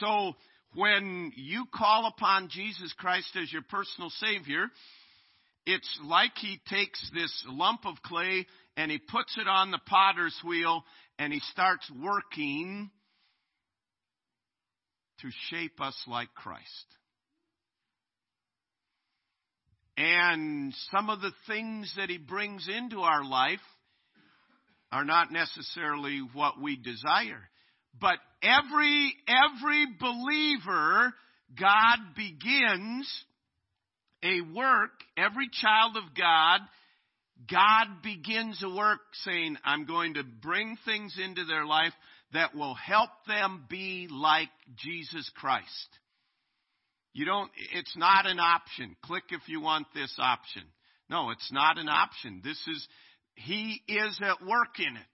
So 0.00 0.32
when 0.74 1.32
you 1.36 1.64
call 1.74 2.06
upon 2.06 2.48
Jesus 2.50 2.92
Christ 2.96 3.36
as 3.40 3.52
your 3.52 3.62
personal 3.62 4.10
Savior, 4.10 4.66
it's 5.64 5.98
like 6.04 6.32
he 6.36 6.60
takes 6.68 7.10
this 7.12 7.44
lump 7.48 7.86
of 7.86 7.96
clay 8.04 8.46
and 8.76 8.90
he 8.90 8.98
puts 8.98 9.36
it 9.38 9.48
on 9.48 9.70
the 9.70 9.80
potter's 9.86 10.38
wheel 10.44 10.84
and 11.18 11.32
he 11.32 11.40
starts 11.52 11.90
working 12.02 12.90
to 15.20 15.28
shape 15.50 15.80
us 15.80 15.96
like 16.06 16.28
Christ. 16.34 16.64
And 19.96 20.74
some 20.92 21.08
of 21.08 21.22
the 21.22 21.32
things 21.46 21.92
that 21.96 22.10
he 22.10 22.18
brings 22.18 22.68
into 22.68 23.00
our 23.00 23.24
life 23.24 23.60
are 24.92 25.04
not 25.04 25.32
necessarily 25.32 26.20
what 26.34 26.60
we 26.60 26.76
desire. 26.76 27.48
But 27.98 28.18
every, 28.42 29.14
every 29.26 29.86
believer, 29.98 31.14
God 31.58 31.98
begins 32.14 33.24
a 34.22 34.40
work, 34.54 34.90
every 35.16 35.48
child 35.50 35.96
of 35.96 36.14
God, 36.16 36.60
God 37.50 38.02
begins 38.02 38.62
a 38.62 38.74
work 38.74 39.00
saying, 39.24 39.56
I'm 39.64 39.84
going 39.84 40.14
to 40.14 40.22
bring 40.24 40.78
things 40.84 41.16
into 41.22 41.44
their 41.44 41.66
life 41.66 41.92
that 42.32 42.54
will 42.54 42.74
help 42.74 43.10
them 43.26 43.66
be 43.68 44.08
like 44.10 44.48
Jesus 44.76 45.30
Christ. 45.36 45.88
You 47.12 47.24
don't, 47.24 47.50
it's 47.72 47.96
not 47.96 48.26
an 48.26 48.38
option. 48.40 48.96
Click 49.04 49.24
if 49.30 49.48
you 49.48 49.60
want 49.60 49.86
this 49.94 50.14
option. 50.18 50.62
No, 51.08 51.30
it's 51.30 51.50
not 51.52 51.78
an 51.78 51.88
option. 51.88 52.40
This 52.42 52.60
is, 52.66 52.88
He 53.34 53.80
is 53.86 54.20
at 54.22 54.44
work 54.46 54.78
in 54.78 54.96
it. 54.96 55.06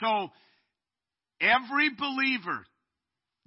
So, 0.00 0.28
every 1.40 1.90
believer, 1.90 2.64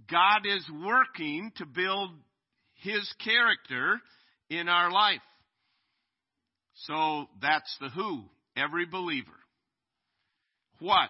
God 0.09 0.45
is 0.45 0.65
working 0.83 1.51
to 1.57 1.65
build 1.65 2.11
His 2.75 3.11
character 3.23 3.99
in 4.49 4.69
our 4.69 4.91
life. 4.91 5.21
So, 6.87 7.27
that's 7.41 7.75
the 7.79 7.89
who. 7.89 8.23
Every 8.55 8.85
believer. 8.85 9.29
What? 10.79 11.09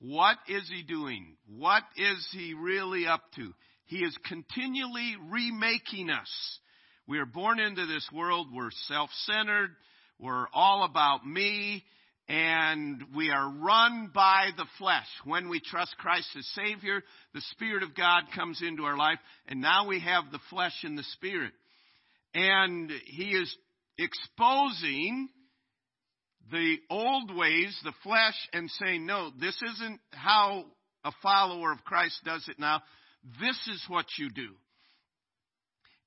What 0.00 0.36
is 0.48 0.68
he 0.68 0.82
doing? 0.82 1.36
What 1.46 1.82
is 1.96 2.26
he 2.32 2.54
really 2.54 3.06
up 3.06 3.22
to? 3.36 3.52
He 3.84 3.98
is 3.98 4.16
continually 4.26 5.16
remaking 5.30 6.10
us. 6.10 6.58
We 7.06 7.18
are 7.18 7.26
born 7.26 7.58
into 7.58 7.86
this 7.86 8.08
world, 8.12 8.48
we're 8.52 8.70
self 8.86 9.10
centered, 9.26 9.70
we're 10.18 10.46
all 10.54 10.84
about 10.84 11.26
me, 11.26 11.84
and 12.28 13.02
we 13.16 13.30
are 13.30 13.50
run 13.50 14.10
by 14.14 14.50
the 14.56 14.66
flesh. 14.78 15.08
When 15.24 15.48
we 15.48 15.60
trust 15.60 15.96
Christ 15.98 16.28
as 16.38 16.46
Savior, 16.54 17.02
the 17.34 17.40
Spirit 17.50 17.82
of 17.82 17.96
God 17.96 18.22
comes 18.34 18.62
into 18.62 18.84
our 18.84 18.96
life, 18.96 19.18
and 19.48 19.60
now 19.60 19.88
we 19.88 20.00
have 20.00 20.30
the 20.30 20.38
flesh 20.50 20.84
and 20.84 20.96
the 20.96 21.02
Spirit. 21.14 21.52
And 22.34 22.90
He 23.06 23.30
is 23.30 23.54
exposing 23.98 25.28
the 26.50 26.76
old 26.88 27.36
ways, 27.36 27.78
the 27.84 27.92
flesh, 28.02 28.34
and 28.52 28.70
saying, 28.70 29.06
no, 29.06 29.30
this 29.38 29.60
isn't 29.62 30.00
how 30.10 30.64
a 31.04 31.12
follower 31.22 31.72
of 31.72 31.84
Christ 31.84 32.20
does 32.24 32.46
it 32.48 32.58
now. 32.58 32.82
This 33.40 33.56
is 33.68 33.84
what 33.88 34.06
you 34.18 34.30
do. 34.30 34.48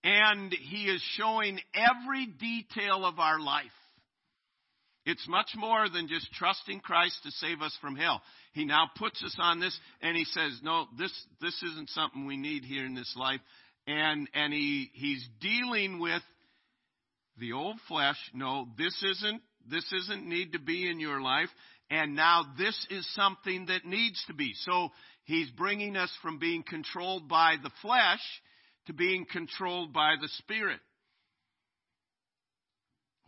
And 0.03 0.51
he 0.51 0.85
is 0.85 1.01
showing 1.15 1.59
every 1.73 2.25
detail 2.25 3.05
of 3.05 3.19
our 3.19 3.39
life. 3.39 3.65
It's 5.05 5.27
much 5.27 5.49
more 5.55 5.89
than 5.89 6.07
just 6.07 6.31
trusting 6.33 6.79
Christ 6.79 7.19
to 7.23 7.31
save 7.31 7.61
us 7.61 7.77
from 7.81 7.95
hell. 7.95 8.21
He 8.53 8.65
now 8.65 8.89
puts 8.97 9.21
us 9.23 9.35
on 9.39 9.59
this 9.59 9.77
and 10.01 10.15
he 10.15 10.25
says, 10.25 10.59
no, 10.63 10.85
this, 10.97 11.11
this 11.41 11.61
isn't 11.71 11.89
something 11.89 12.25
we 12.25 12.37
need 12.37 12.63
here 12.63 12.85
in 12.85 12.95
this 12.95 13.13
life. 13.17 13.41
And, 13.87 14.29
and 14.33 14.53
he, 14.53 14.89
he's 14.93 15.27
dealing 15.41 15.99
with 15.99 16.21
the 17.37 17.53
old 17.53 17.77
flesh. 17.87 18.17
No, 18.33 18.67
this 18.77 19.03
isn't, 19.03 19.41
this 19.69 19.91
isn't 19.91 20.27
need 20.27 20.53
to 20.53 20.59
be 20.59 20.89
in 20.89 20.99
your 20.99 21.21
life. 21.21 21.49
And 21.89 22.15
now 22.15 22.43
this 22.57 22.87
is 22.89 23.07
something 23.13 23.65
that 23.67 23.85
needs 23.85 24.23
to 24.27 24.33
be. 24.33 24.53
So 24.65 24.89
He's 25.25 25.49
bringing 25.51 25.95
us 25.95 26.11
from 26.21 26.37
being 26.37 26.63
controlled 26.63 27.29
by 27.29 27.55
the 27.61 27.71
flesh 27.81 28.21
to 28.87 28.93
being 28.93 29.25
controlled 29.31 29.93
by 29.93 30.15
the 30.21 30.27
Spirit. 30.39 30.79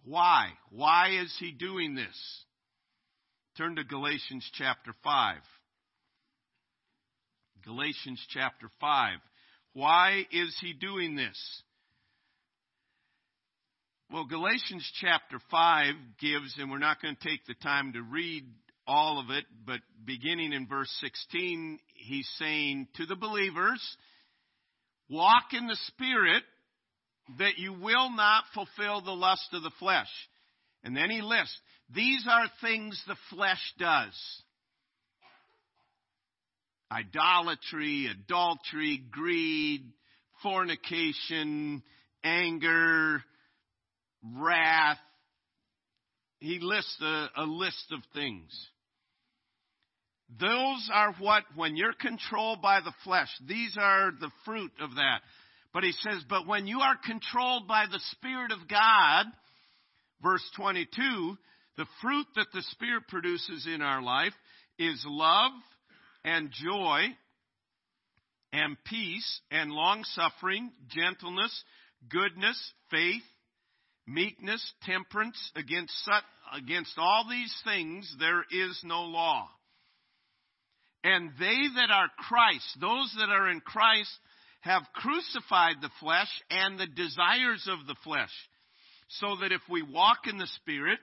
Why? 0.03 0.49
Why 0.71 1.21
is 1.21 1.33
he 1.39 1.51
doing 1.51 1.95
this? 1.95 2.43
Turn 3.57 3.77
to 3.77 3.83
Galatians 3.85 4.47
chapter 4.53 4.93
5. 5.03 5.37
Galatians 7.63 8.23
chapter 8.29 8.69
5. 8.81 9.17
Why 9.75 10.25
is 10.31 10.55
he 10.61 10.71
doing 10.71 11.17
this? 11.17 11.37
Well, 14.09 14.23
Galatians 14.23 14.89
chapter 15.01 15.37
5 15.51 15.93
gives, 16.21 16.55
and 16.57 16.71
we're 16.71 16.77
not 16.77 17.01
going 17.01 17.17
to 17.17 17.29
take 17.29 17.45
the 17.45 17.55
time 17.55 17.91
to 17.91 18.01
read 18.01 18.45
all 18.87 19.19
of 19.19 19.31
it, 19.31 19.43
but 19.65 19.81
beginning 20.05 20.53
in 20.53 20.65
verse 20.65 20.89
16, 21.01 21.77
he's 21.93 22.29
saying 22.39 22.87
to 22.95 23.05
the 23.05 23.17
believers, 23.17 23.81
walk 25.09 25.51
in 25.51 25.67
the 25.67 25.77
Spirit 25.87 26.43
that 27.37 27.57
you 27.57 27.73
will 27.73 28.15
not 28.15 28.45
fulfill 28.53 29.01
the 29.01 29.11
lust 29.11 29.49
of 29.51 29.61
the 29.61 29.71
flesh. 29.77 30.07
And 30.85 30.95
then 30.95 31.09
he 31.09 31.21
lists, 31.21 31.59
these 31.93 32.25
are 32.31 32.47
things 32.61 33.03
the 33.07 33.17
flesh 33.29 33.73
does. 33.77 34.13
Idolatry, 36.91 38.07
adultery, 38.07 39.03
greed, 39.11 39.91
fornication, 40.43 41.81
anger, 42.23 43.23
wrath. 44.37 44.97
He 46.39 46.59
lists 46.61 46.97
a, 47.01 47.27
a 47.37 47.43
list 47.43 47.91
of 47.91 47.99
things. 48.13 48.51
Those 50.39 50.89
are 50.93 51.13
what, 51.19 51.43
when 51.55 51.75
you're 51.75 51.93
controlled 51.93 52.61
by 52.61 52.81
the 52.81 52.93
flesh, 53.03 53.29
these 53.47 53.75
are 53.79 54.11
the 54.11 54.31
fruit 54.43 54.71
of 54.81 54.95
that. 54.95 55.19
But 55.73 55.83
he 55.83 55.91
says, 55.91 56.23
but 56.29 56.47
when 56.47 56.67
you 56.67 56.79
are 56.79 56.95
controlled 57.03 57.67
by 57.67 57.85
the 57.91 57.99
Spirit 58.11 58.51
of 58.51 58.67
God, 58.67 59.25
verse 60.23 60.43
22, 60.55 61.37
the 61.77 61.85
fruit 62.01 62.25
that 62.35 62.47
the 62.53 62.63
Spirit 62.71 63.07
produces 63.07 63.67
in 63.71 63.81
our 63.81 64.01
life 64.01 64.33
is 64.79 65.03
love 65.05 65.51
and 66.25 66.49
joy 66.51 67.03
and 68.51 68.75
peace 68.85 69.41
and 69.51 69.71
long 69.71 70.03
suffering, 70.03 70.71
gentleness, 70.89 71.63
goodness, 72.09 72.73
faith, 72.89 73.23
meekness, 74.07 74.73
temperance. 74.83 75.37
Against, 75.55 75.93
against 76.53 76.95
all 76.97 77.25
these 77.29 77.53
things 77.63 78.13
there 78.19 78.43
is 78.51 78.81
no 78.83 79.03
law. 79.03 79.47
And 81.03 81.29
they 81.39 81.61
that 81.75 81.91
are 81.91 82.09
Christ, 82.17 82.77
those 82.81 83.15
that 83.19 83.29
are 83.29 83.49
in 83.51 83.61
Christ, 83.61 84.09
have 84.61 84.81
crucified 84.95 85.75
the 85.79 85.91
flesh 85.99 86.29
and 86.49 86.79
the 86.79 86.87
desires 86.87 87.69
of 87.69 87.85
the 87.85 87.95
flesh, 88.03 88.31
so 89.07 89.35
that 89.41 89.51
if 89.51 89.61
we 89.69 89.83
walk 89.83 90.21
in 90.27 90.39
the 90.39 90.47
Spirit, 90.47 90.97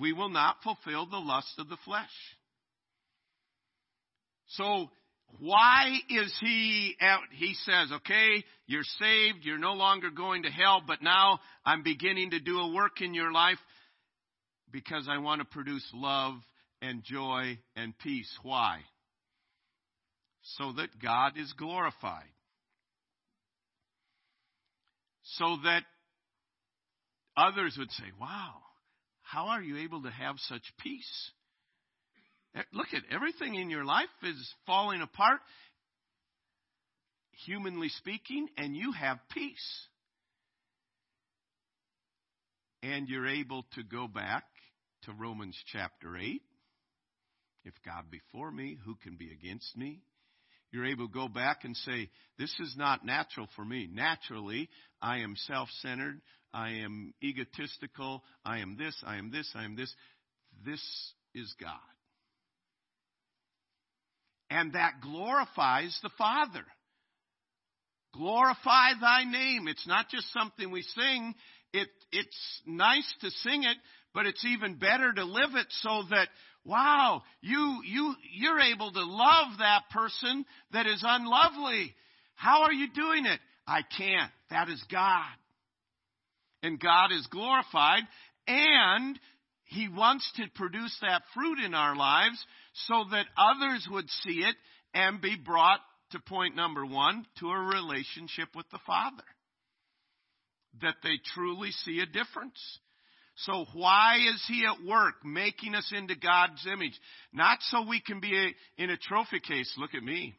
we 0.00 0.14
will 0.14 0.30
not 0.30 0.56
fulfill 0.64 1.04
the 1.04 1.18
lust 1.18 1.52
of 1.58 1.68
the 1.68 1.76
flesh. 1.84 2.08
So, 4.56 4.90
why 5.38 5.96
is 6.10 6.32
he 6.40 6.94
out? 7.00 7.22
He 7.32 7.54
says, 7.64 7.90
okay, 7.92 8.44
you're 8.66 8.82
saved, 8.98 9.38
you're 9.42 9.58
no 9.58 9.72
longer 9.72 10.10
going 10.10 10.42
to 10.42 10.50
hell, 10.50 10.82
but 10.86 11.02
now 11.02 11.40
I'm 11.64 11.82
beginning 11.82 12.30
to 12.30 12.40
do 12.40 12.58
a 12.58 12.72
work 12.72 13.00
in 13.00 13.14
your 13.14 13.32
life 13.32 13.58
because 14.70 15.08
I 15.10 15.18
want 15.18 15.40
to 15.40 15.46
produce 15.46 15.86
love 15.94 16.34
and 16.82 17.02
joy 17.02 17.58
and 17.76 17.96
peace. 17.98 18.30
Why? 18.42 18.80
So 20.56 20.72
that 20.72 20.88
God 21.00 21.38
is 21.38 21.52
glorified. 21.54 22.24
So 25.36 25.56
that 25.64 25.84
others 27.36 27.76
would 27.78 27.90
say, 27.92 28.04
wow, 28.20 28.54
how 29.22 29.46
are 29.48 29.62
you 29.62 29.78
able 29.78 30.02
to 30.02 30.10
have 30.10 30.36
such 30.48 30.62
peace? 30.82 31.30
Look 32.72 32.88
at 32.92 33.02
everything 33.10 33.54
in 33.54 33.70
your 33.70 33.84
life 33.84 34.08
is 34.22 34.54
falling 34.66 35.00
apart, 35.00 35.40
humanly 37.46 37.88
speaking, 37.88 38.48
and 38.58 38.76
you 38.76 38.92
have 38.92 39.18
peace. 39.32 39.86
And 42.82 43.08
you're 43.08 43.28
able 43.28 43.64
to 43.74 43.82
go 43.82 44.06
back 44.06 44.44
to 45.04 45.12
Romans 45.12 45.56
chapter 45.72 46.16
8. 46.16 46.42
If 47.64 47.74
God 47.86 48.10
be 48.10 48.20
for 48.32 48.50
me, 48.50 48.76
who 48.84 48.96
can 48.96 49.16
be 49.16 49.30
against 49.32 49.76
me? 49.76 50.02
You're 50.72 50.86
able 50.86 51.06
to 51.06 51.12
go 51.12 51.28
back 51.28 51.64
and 51.64 51.76
say, 51.76 52.10
This 52.38 52.52
is 52.60 52.74
not 52.76 53.04
natural 53.04 53.46
for 53.54 53.64
me. 53.64 53.88
Naturally, 53.92 54.68
I 55.00 55.18
am 55.18 55.36
self 55.36 55.68
centered. 55.80 56.20
I 56.52 56.70
am 56.84 57.14
egotistical. 57.22 58.22
I 58.44 58.58
am 58.58 58.76
this. 58.76 59.00
I 59.06 59.16
am 59.16 59.30
this. 59.30 59.50
I 59.54 59.64
am 59.64 59.76
this. 59.76 59.94
This 60.64 60.82
is 61.34 61.54
God. 61.60 61.78
And 64.52 64.74
that 64.74 65.00
glorifies 65.00 65.98
the 66.02 66.10
Father. 66.18 66.64
Glorify 68.12 68.90
thy 69.00 69.24
name. 69.24 69.66
It's 69.66 69.86
not 69.86 70.10
just 70.10 70.30
something 70.30 70.70
we 70.70 70.82
sing. 70.82 71.34
It, 71.72 71.88
it's 72.12 72.60
nice 72.66 73.10
to 73.22 73.30
sing 73.30 73.62
it, 73.64 73.78
but 74.12 74.26
it's 74.26 74.44
even 74.44 74.74
better 74.74 75.10
to 75.10 75.24
live 75.24 75.54
it 75.54 75.68
so 75.70 76.02
that, 76.10 76.28
wow, 76.66 77.22
you, 77.40 77.80
you, 77.86 78.14
you're 78.34 78.60
able 78.60 78.92
to 78.92 79.02
love 79.02 79.58
that 79.60 79.84
person 79.90 80.44
that 80.72 80.84
is 80.86 81.02
unlovely. 81.02 81.94
How 82.34 82.64
are 82.64 82.74
you 82.74 82.88
doing 82.94 83.24
it? 83.24 83.40
I 83.66 83.80
can't. 83.96 84.30
That 84.50 84.68
is 84.68 84.84
God. 84.90 85.32
And 86.62 86.78
God 86.78 87.10
is 87.10 87.26
glorified 87.28 88.02
and 88.46 89.18
He 89.64 89.88
wants 89.88 90.30
to 90.36 90.42
produce 90.54 90.94
that 91.00 91.22
fruit 91.32 91.58
in 91.64 91.72
our 91.72 91.96
lives 91.96 92.44
so 92.72 93.04
that 93.10 93.26
others 93.36 93.86
would 93.90 94.08
see 94.22 94.44
it 94.44 94.56
and 94.94 95.20
be 95.20 95.36
brought 95.36 95.80
to 96.10 96.20
point 96.20 96.54
number 96.54 96.84
one, 96.84 97.24
to 97.40 97.48
a 97.48 97.58
relationship 97.58 98.48
with 98.54 98.66
the 98.70 98.78
Father. 98.86 99.22
That 100.80 100.96
they 101.02 101.18
truly 101.34 101.70
see 101.70 102.00
a 102.00 102.06
difference. 102.06 102.60
So 103.36 103.64
why 103.72 104.16
is 104.16 104.44
he 104.46 104.64
at 104.66 104.86
work 104.86 105.24
making 105.24 105.74
us 105.74 105.90
into 105.96 106.14
God's 106.14 106.66
image? 106.66 106.98
Not 107.32 107.58
so 107.62 107.86
we 107.88 108.00
can 108.00 108.20
be 108.20 108.36
a, 108.36 108.82
in 108.82 108.90
a 108.90 108.96
trophy 108.96 109.40
case. 109.40 109.72
Look 109.78 109.94
at 109.94 110.02
me. 110.02 110.34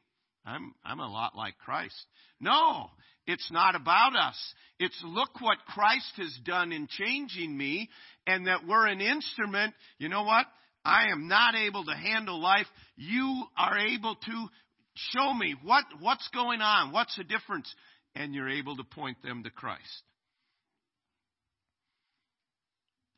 I'm, 0.45 0.73
I'm 0.85 0.99
a 0.99 1.11
lot 1.11 1.35
like 1.35 1.57
Christ. 1.63 1.95
No, 2.39 2.89
it's 3.25 3.49
not 3.51 3.75
about 3.75 4.15
us. 4.15 4.35
It's 4.79 5.01
look 5.05 5.39
what 5.39 5.57
Christ 5.67 6.11
has 6.17 6.37
done 6.45 6.71
in 6.71 6.87
changing 6.87 7.55
me 7.57 7.89
and 8.27 8.47
that 8.47 8.67
we're 8.67 8.87
an 8.87 9.01
instrument. 9.01 9.73
You 9.97 10.09
know 10.09 10.23
what? 10.23 10.45
I 10.85 11.11
am 11.11 11.27
not 11.27 11.55
able 11.55 11.85
to 11.85 11.95
handle 11.95 12.41
life. 12.41 12.67
You 12.95 13.45
are 13.57 13.77
able 13.77 14.15
to 14.15 14.47
show 14.95 15.33
me 15.33 15.55
what, 15.63 15.85
what's 15.99 16.27
going 16.33 16.61
on, 16.61 16.91
what's 16.91 17.15
the 17.15 17.23
difference, 17.23 17.73
and 18.15 18.33
you're 18.33 18.49
able 18.49 18.75
to 18.77 18.83
point 18.83 19.21
them 19.23 19.43
to 19.43 19.49
Christ. 19.49 20.03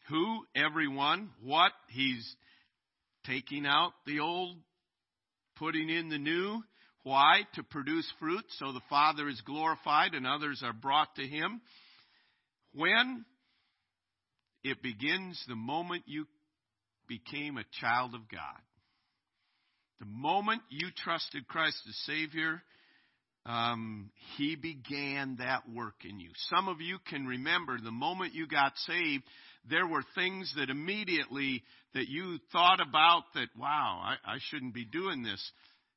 Who, 0.09 0.45
everyone, 0.55 1.31
what, 1.41 1.71
he's 1.89 2.35
taking 3.25 3.65
out 3.65 3.93
the 4.05 4.19
old, 4.19 4.57
putting 5.55 5.89
in 5.89 6.09
the 6.09 6.17
new. 6.17 6.61
Why? 7.03 7.41
To 7.55 7.63
produce 7.63 8.11
fruit 8.19 8.45
so 8.57 8.71
the 8.71 8.81
Father 8.89 9.27
is 9.27 9.41
glorified 9.41 10.13
and 10.13 10.25
others 10.25 10.61
are 10.63 10.73
brought 10.73 11.15
to 11.15 11.23
Him. 11.23 11.61
When? 12.73 13.25
It 14.63 14.81
begins 14.81 15.43
the 15.47 15.55
moment 15.55 16.03
you 16.07 16.25
became 17.07 17.57
a 17.57 17.65
child 17.79 18.13
of 18.13 18.29
God. 18.29 18.61
The 19.99 20.05
moment 20.05 20.61
you 20.69 20.89
trusted 20.95 21.47
Christ 21.47 21.77
as 21.87 21.95
Savior, 22.05 22.61
um, 23.45 24.11
He 24.37 24.55
began 24.55 25.37
that 25.39 25.69
work 25.73 26.03
in 26.03 26.19
you. 26.19 26.29
Some 26.49 26.67
of 26.67 26.81
you 26.81 26.97
can 27.09 27.25
remember 27.25 27.77
the 27.77 27.91
moment 27.91 28.33
you 28.33 28.47
got 28.47 28.73
saved, 28.87 29.23
there 29.69 29.87
were 29.87 30.03
things 30.15 30.53
that 30.57 30.69
immediately 30.69 31.63
that 31.93 32.07
you 32.07 32.39
thought 32.51 32.79
about 32.81 33.23
that, 33.35 33.47
wow, 33.57 34.01
I, 34.03 34.33
I 34.33 34.37
shouldn't 34.49 34.73
be 34.73 34.85
doing 34.85 35.23
this. 35.23 35.41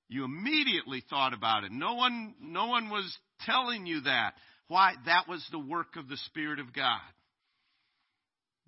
You 0.09 0.25
immediately 0.25 1.03
thought 1.11 1.35
about 1.35 1.65
it. 1.65 1.73
No 1.73 1.95
one, 1.95 2.35
no 2.41 2.69
one 2.69 2.89
was 2.89 3.17
telling 3.45 3.85
you 3.87 4.03
that. 4.03 4.33
Why? 4.69 4.95
That 5.07 5.29
was 5.29 5.47
the 5.51 5.59
work 5.59 5.97
of 5.97 6.09
the 6.09 6.17
Spirit 6.27 6.61
of 6.61 6.73
God. 6.73 7.01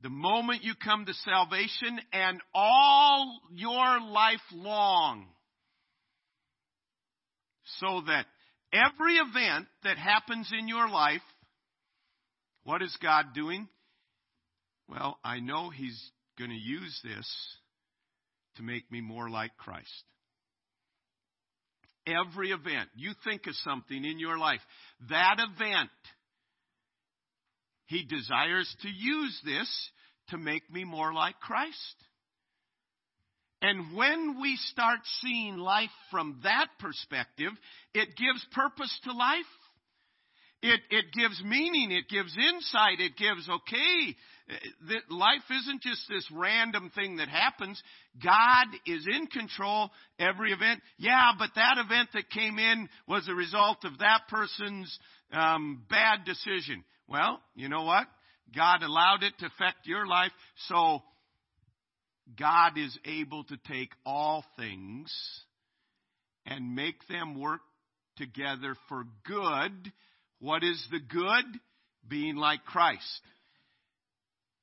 The 0.03 0.11
moment 0.11 0.65
you 0.65 0.75
come 0.83 1.05
to 1.05 1.13
salvation 1.13 2.01
and 2.13 2.41
all 2.55 3.41
your 3.53 4.01
life 4.01 4.41
long. 4.53 5.27
So 7.79 8.03
that 8.07 8.27
every 8.73 9.15
event 9.17 9.67
that 9.85 9.99
happens 9.99 10.51
in 10.59 10.69
your 10.69 10.89
life, 10.89 11.21
what 12.65 12.83
is 12.83 12.97
God 13.03 13.27
doing? 13.35 13.69
Well, 14.89 15.19
I 15.23 15.41
know 15.41 15.71
He's 15.71 16.01
going 16.39 16.51
to 16.51 16.57
use 16.57 16.99
this 17.05 17.59
to 18.57 18.63
make 18.63 18.91
me 18.91 19.01
more 19.01 19.29
like 19.29 19.57
Christ. 19.57 20.05
Every 22.07 22.51
event, 22.51 22.89
you 22.97 23.13
think 23.25 23.47
of 23.47 23.55
something 23.57 24.05
in 24.05 24.19
your 24.19 24.39
life, 24.39 24.61
that 25.11 25.37
event 25.39 25.91
he 27.91 28.05
desires 28.05 28.73
to 28.83 28.89
use 28.89 29.41
this 29.45 29.91
to 30.29 30.39
make 30.39 30.71
me 30.73 30.85
more 30.85 31.13
like 31.13 31.41
Christ. 31.41 31.97
And 33.61 33.97
when 33.97 34.41
we 34.41 34.57
start 34.71 35.01
seeing 35.21 35.57
life 35.57 35.91
from 36.09 36.39
that 36.45 36.69
perspective, 36.79 37.51
it 37.93 38.11
gives 38.17 38.47
purpose 38.53 38.97
to 39.05 39.13
life. 39.13 39.43
It, 40.63 40.81
it 40.91 41.07
gives 41.13 41.43
meaning. 41.45 41.91
It 41.91 42.09
gives 42.09 42.33
insight. 42.37 43.01
It 43.01 43.17
gives, 43.17 43.49
okay, 43.49 44.17
that 44.89 45.11
life 45.11 45.51
isn't 45.51 45.83
just 45.83 46.03
this 46.09 46.27
random 46.33 46.93
thing 46.95 47.17
that 47.17 47.29
happens. 47.29 47.83
God 48.23 48.67
is 48.87 49.05
in 49.05 49.27
control 49.27 49.91
every 50.21 50.53
event. 50.53 50.81
Yeah, 50.97 51.33
but 51.37 51.51
that 51.57 51.79
event 51.85 52.11
that 52.15 52.31
came 52.31 52.61
in 52.61 52.89
was 53.09 53.27
a 53.29 53.35
result 53.35 53.85
of 53.85 53.99
that 53.99 54.29
person's 54.29 54.97
um, 55.33 55.83
bad 55.89 56.25
decision. 56.25 56.85
Well, 57.09 57.41
you 57.55 57.69
know 57.69 57.83
what? 57.85 58.07
God 58.55 58.83
allowed 58.83 59.23
it 59.23 59.33
to 59.39 59.47
affect 59.47 59.87
your 59.87 60.07
life, 60.07 60.33
so 60.69 61.03
God 62.39 62.77
is 62.77 62.97
able 63.05 63.45
to 63.45 63.57
take 63.69 63.91
all 64.05 64.45
things 64.57 65.13
and 66.47 66.75
make 66.75 66.97
them 67.09 67.39
work 67.39 67.61
together 68.17 68.75
for 68.89 69.05
good. 69.25 69.93
What 70.41 70.63
is 70.65 70.85
the 70.91 71.01
good? 71.01 71.45
Being 72.09 72.37
like 72.37 72.65
Christ. 72.65 73.21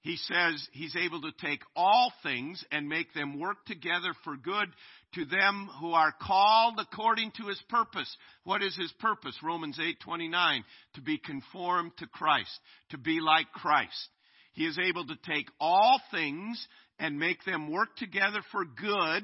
he 0.02 0.16
says 0.16 0.68
he's 0.72 0.96
able 0.96 1.22
to 1.22 1.32
take 1.40 1.62
all 1.76 2.12
things 2.24 2.64
and 2.72 2.88
make 2.88 3.14
them 3.14 3.40
work 3.40 3.66
together 3.66 4.14
for 4.24 4.38
good 4.38 4.70
to 5.14 5.26
them 5.26 5.70
who 5.80 5.94
are 5.94 6.12
called 6.12 6.80
according 6.80 7.32
to 7.38 7.48
his 7.48 7.62
purpose. 7.70 8.16
What 8.44 8.62
is 8.62 8.76
his 8.76 8.92
purpose? 9.00 9.36
Romans 9.42 9.80
8:29, 9.80 10.64
to 10.96 11.02
be 11.02 11.18
conformed 11.18 11.96
to 11.98 12.08
Christ, 12.08 12.60
to 12.90 12.98
be 12.98 13.20
like 13.20 13.52
Christ. 13.52 14.10
He 14.54 14.66
is 14.66 14.78
able 14.78 15.06
to 15.06 15.16
take 15.16 15.50
all 15.60 16.02
things 16.12 16.68
and 17.00 17.20
make 17.20 17.44
them 17.46 17.72
work 17.72 17.96
together 17.96 18.42
for 18.52 18.66
good 18.66 19.24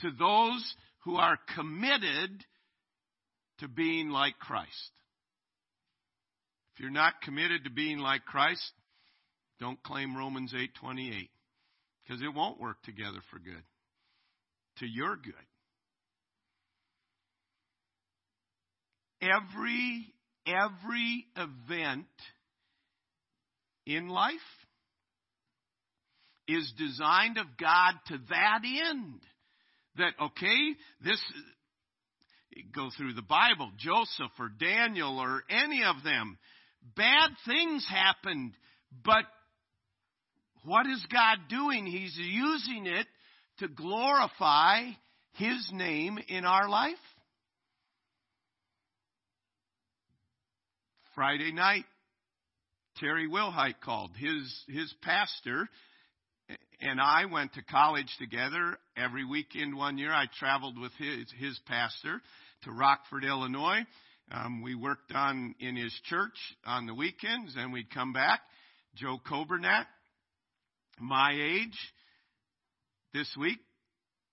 to 0.00 0.10
those 0.10 0.74
who 1.04 1.16
are 1.16 1.38
committed 1.54 2.44
to 3.58 3.68
being 3.68 4.10
like 4.10 4.38
Christ. 4.38 4.92
If 6.74 6.80
you're 6.80 6.90
not 6.90 7.20
committed 7.22 7.64
to 7.64 7.70
being 7.70 7.98
like 7.98 8.24
Christ, 8.24 8.72
don't 9.58 9.82
claim 9.82 10.16
Romans 10.16 10.52
8:28 10.54 11.30
because 12.10 12.22
it 12.22 12.34
won't 12.34 12.60
work 12.60 12.82
together 12.82 13.20
for 13.30 13.38
good. 13.38 13.62
To 14.78 14.86
your 14.86 15.16
good. 15.16 15.34
Every 19.22 20.06
every 20.46 21.26
event 21.36 22.06
in 23.86 24.08
life 24.08 24.34
is 26.48 26.72
designed 26.78 27.38
of 27.38 27.46
God 27.58 27.92
to 28.08 28.18
that 28.30 28.60
end. 28.64 29.20
That 29.98 30.12
okay, 30.20 30.74
this 31.04 31.22
go 32.74 32.88
through 32.96 33.12
the 33.12 33.22
Bible, 33.22 33.70
Joseph 33.78 34.32
or 34.38 34.48
Daniel 34.58 35.18
or 35.18 35.42
any 35.48 35.84
of 35.84 36.02
them 36.02 36.38
Bad 36.96 37.30
things 37.46 37.86
happened, 37.88 38.54
but 39.04 39.24
what 40.64 40.86
is 40.86 41.04
God 41.12 41.38
doing? 41.48 41.86
He's 41.86 42.16
using 42.16 42.86
it 42.86 43.06
to 43.58 43.68
glorify 43.68 44.82
His 45.34 45.70
name 45.72 46.18
in 46.28 46.44
our 46.44 46.68
life. 46.68 46.96
Friday 51.14 51.52
night, 51.52 51.84
Terry 52.98 53.28
Wilhite 53.28 53.80
called. 53.82 54.12
His, 54.16 54.64
his 54.68 54.94
pastor 55.02 55.68
and 56.80 57.00
I 57.00 57.26
went 57.26 57.54
to 57.54 57.62
college 57.62 58.14
together. 58.18 58.78
Every 58.96 59.24
weekend 59.24 59.76
one 59.76 59.98
year, 59.98 60.12
I 60.12 60.26
traveled 60.38 60.78
with 60.78 60.92
his, 60.98 61.26
his 61.38 61.58
pastor 61.66 62.20
to 62.62 62.72
Rockford, 62.72 63.24
Illinois. 63.24 63.80
Um, 64.32 64.62
we 64.62 64.74
worked 64.74 65.12
on 65.12 65.54
in 65.60 65.76
his 65.76 65.92
church 66.04 66.36
on 66.64 66.86
the 66.86 66.94
weekends, 66.94 67.54
and 67.56 67.72
we'd 67.72 67.90
come 67.92 68.12
back. 68.12 68.40
Joe 68.94 69.18
Coburnat, 69.28 69.86
my 70.98 71.32
age, 71.32 71.78
this 73.12 73.28
week, 73.38 73.58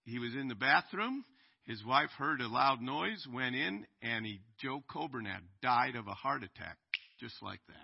he 0.05 0.19
was 0.19 0.33
in 0.33 0.47
the 0.47 0.55
bathroom. 0.55 1.23
His 1.65 1.83
wife 1.85 2.09
heard 2.17 2.39
a 2.39 2.47
loud 2.47 2.81
noise, 2.81 3.25
went 3.33 3.55
in, 3.55 3.85
and 4.01 4.25
he, 4.25 4.39
Joe 4.61 4.81
Coburnat 4.89 5.41
died 5.61 5.95
of 5.95 6.07
a 6.07 6.13
heart 6.13 6.43
attack, 6.43 6.77
just 7.19 7.35
like 7.41 7.59
that. 7.67 7.75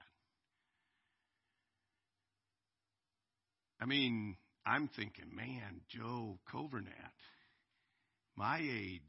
I 3.82 3.86
mean, 3.86 4.38
I'm 4.66 4.90
thinking, 4.96 5.36
man, 5.36 5.82
Joe 5.90 6.40
Coburnat, 6.54 6.88
my 8.38 8.60
age, 8.60 9.02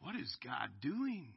what 0.00 0.14
is 0.16 0.34
God 0.42 0.70
doing? 0.80 1.34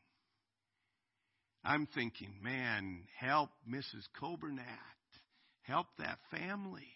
I'm 1.66 1.88
thinking, 1.94 2.34
man, 2.42 3.04
help 3.20 3.50
Mrs. 3.70 4.08
Coburnat. 4.22 4.66
Help 5.64 5.88
that 6.00 6.18
family. 6.32 6.88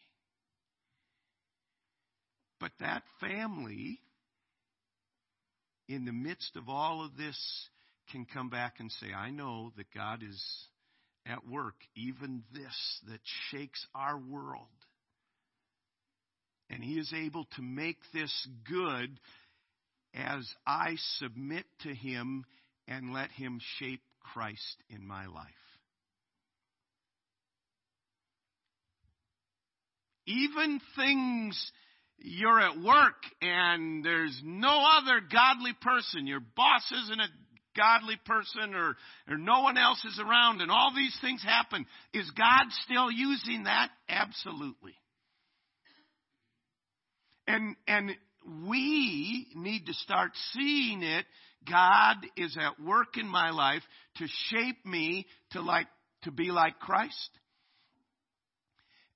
But 2.59 2.71
that 2.79 3.03
family, 3.19 3.99
in 5.87 6.05
the 6.05 6.13
midst 6.13 6.55
of 6.55 6.69
all 6.69 7.03
of 7.03 7.17
this, 7.17 7.37
can 8.11 8.25
come 8.25 8.49
back 8.49 8.75
and 8.79 8.91
say, 8.91 9.07
I 9.13 9.29
know 9.31 9.71
that 9.77 9.93
God 9.93 10.23
is 10.23 10.43
at 11.25 11.47
work, 11.47 11.75
even 11.95 12.43
this 12.53 13.01
that 13.09 13.19
shakes 13.51 13.85
our 13.93 14.17
world. 14.17 14.67
And 16.69 16.83
He 16.83 16.95
is 16.95 17.13
able 17.13 17.45
to 17.55 17.61
make 17.61 17.97
this 18.13 18.47
good 18.67 19.19
as 20.13 20.47
I 20.65 20.95
submit 21.19 21.65
to 21.81 21.93
Him 21.93 22.45
and 22.87 23.13
let 23.13 23.31
Him 23.31 23.59
shape 23.79 24.01
Christ 24.33 24.77
in 24.89 25.05
my 25.05 25.27
life. 25.27 25.45
Even 30.27 30.79
things 30.95 31.71
you're 32.17 32.59
at 32.59 32.79
work 32.79 33.21
and 33.41 34.03
there's 34.03 34.39
no 34.43 34.85
other 34.97 35.21
godly 35.31 35.73
person, 35.81 36.27
your 36.27 36.39
boss 36.39 36.91
isn't 36.91 37.19
a 37.19 37.27
godly 37.75 38.17
person 38.25 38.73
or, 38.73 38.95
or 39.29 39.37
no 39.37 39.61
one 39.61 39.77
else 39.77 40.03
is 40.05 40.19
around 40.19 40.61
and 40.61 40.71
all 40.71 40.93
these 40.95 41.15
things 41.21 41.43
happen. 41.43 41.85
Is 42.13 42.29
God 42.31 42.65
still 42.85 43.11
using 43.11 43.65
that? 43.65 43.89
Absolutely. 44.09 44.93
And, 47.47 47.75
and 47.87 48.11
we 48.67 49.47
need 49.55 49.85
to 49.85 49.93
start 49.93 50.31
seeing 50.53 51.03
it. 51.03 51.25
God 51.69 52.17
is 52.37 52.57
at 52.59 52.83
work 52.83 53.17
in 53.17 53.27
my 53.27 53.51
life 53.51 53.81
to 54.17 54.25
shape 54.49 54.85
me 54.85 55.25
to 55.51 55.61
like, 55.61 55.87
to 56.23 56.31
be 56.31 56.51
like 56.51 56.79
Christ. 56.79 57.29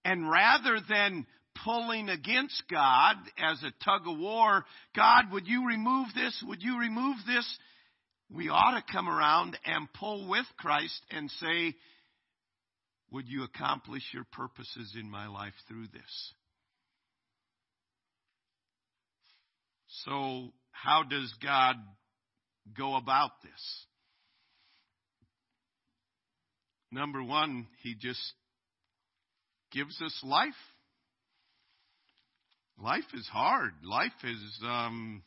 And 0.09 0.27
rather 0.27 0.79
than 0.89 1.27
pulling 1.63 2.09
against 2.09 2.63
God 2.67 3.15
as 3.37 3.61
a 3.61 3.85
tug 3.85 4.07
of 4.07 4.17
war, 4.17 4.65
God, 4.95 5.25
would 5.31 5.45
you 5.45 5.67
remove 5.67 6.07
this? 6.15 6.43
Would 6.47 6.63
you 6.63 6.79
remove 6.79 7.17
this? 7.27 7.45
We 8.33 8.49
ought 8.49 8.71
to 8.71 8.91
come 8.91 9.07
around 9.07 9.55
and 9.65 9.87
pull 9.93 10.27
with 10.27 10.47
Christ 10.57 10.99
and 11.11 11.29
say, 11.29 11.75
would 13.11 13.27
you 13.27 13.43
accomplish 13.43 14.01
your 14.11 14.25
purposes 14.31 14.95
in 14.99 15.11
my 15.11 15.27
life 15.27 15.53
through 15.67 15.89
this? 15.93 16.33
So, 20.05 20.53
how 20.71 21.03
does 21.03 21.31
God 21.43 21.75
go 22.75 22.95
about 22.95 23.29
this? 23.43 23.85
Number 26.91 27.23
one, 27.23 27.67
He 27.83 27.93
just 27.93 28.33
gives 29.71 30.01
us 30.01 30.17
life. 30.23 30.53
Life 32.81 33.03
is 33.13 33.27
hard. 33.27 33.71
Life 33.83 34.11
is 34.23 34.59
um, 34.63 35.21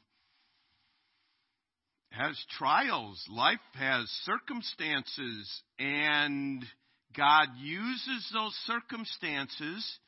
has 2.11 2.37
trials. 2.59 3.23
Life 3.31 3.59
has 3.75 4.09
circumstances, 4.25 5.63
and 5.79 6.65
God 7.17 7.49
uses 7.59 8.31
those 8.33 8.55
circumstances 8.67 9.99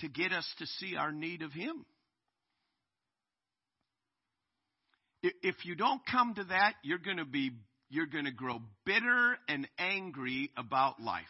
to 0.00 0.08
get 0.08 0.32
us 0.32 0.46
to 0.58 0.66
see 0.66 0.96
our 0.96 1.12
need 1.12 1.42
of 1.42 1.52
Him. 1.52 1.84
If 5.22 5.64
you 5.64 5.74
don't 5.76 6.02
come 6.10 6.34
to 6.34 6.44
that, 6.44 6.74
you're 6.82 6.98
going 6.98 7.18
to 7.18 7.24
be 7.24 7.50
you're 7.90 8.06
going 8.06 8.24
to 8.24 8.32
grow 8.32 8.60
bitter 8.86 9.36
and 9.48 9.68
angry 9.78 10.50
about 10.56 11.00
life 11.00 11.24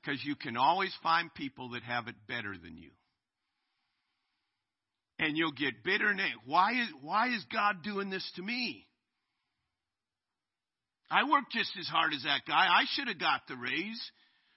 because 0.00 0.20
you 0.24 0.36
can 0.36 0.56
always 0.56 0.94
find 1.02 1.32
people 1.34 1.70
that 1.70 1.82
have 1.82 2.08
it 2.08 2.14
better 2.26 2.54
than 2.62 2.76
you. 2.76 2.90
And 5.18 5.36
you'll 5.36 5.52
get 5.52 5.82
bitter 5.84 6.10
and. 6.10 6.20
Why 6.46 6.72
is 6.72 6.88
why 7.02 7.28
is 7.28 7.44
God 7.52 7.82
doing 7.82 8.08
this 8.08 8.30
to 8.36 8.42
me? 8.42 8.86
I 11.10 11.28
work 11.28 11.44
just 11.50 11.72
as 11.78 11.88
hard 11.88 12.12
as 12.12 12.22
that 12.22 12.42
guy. 12.46 12.66
I 12.66 12.84
should 12.92 13.08
have 13.08 13.18
got 13.18 13.40
the 13.48 13.56
raise. 13.56 14.00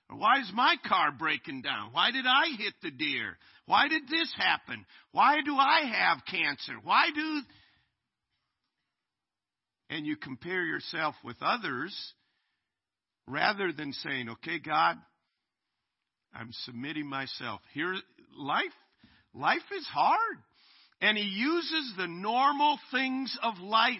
Or 0.09 0.17
why 0.17 0.39
is 0.41 0.51
my 0.53 0.75
car 0.87 1.11
breaking 1.17 1.61
down? 1.61 1.93
Why 1.93 2.11
did 2.11 2.25
I 2.27 2.55
hit 2.57 2.73
the 2.83 2.91
deer? 2.91 3.37
Why 3.65 3.87
did 3.87 4.03
this 4.09 4.31
happen? 4.35 4.85
Why 5.13 5.37
do 5.43 5.55
I 5.55 5.85
have 5.85 6.25
cancer? 6.29 6.73
Why 6.83 7.07
do 7.15 7.41
and 9.91 10.05
you 10.05 10.15
compare 10.15 10.63
yourself 10.63 11.15
with 11.23 11.35
others 11.41 11.93
rather 13.27 13.73
than 13.73 13.91
saying, 13.91 14.29
okay, 14.29 14.57
God, 14.57 14.97
I'm 16.33 16.49
submitting 16.65 17.07
myself. 17.07 17.61
Here, 17.73 17.95
life, 18.37 18.73
life 19.33 19.57
is 19.77 19.85
hard. 19.87 20.37
And 21.01 21.17
he 21.17 21.23
uses 21.23 21.93
the 21.97 22.07
normal 22.07 22.77
things 22.91 23.35
of 23.41 23.59
life. 23.59 23.97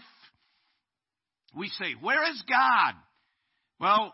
We 1.58 1.68
say, 1.70 1.96
where 2.00 2.30
is 2.30 2.44
God? 2.48 2.94
Well, 3.80 4.14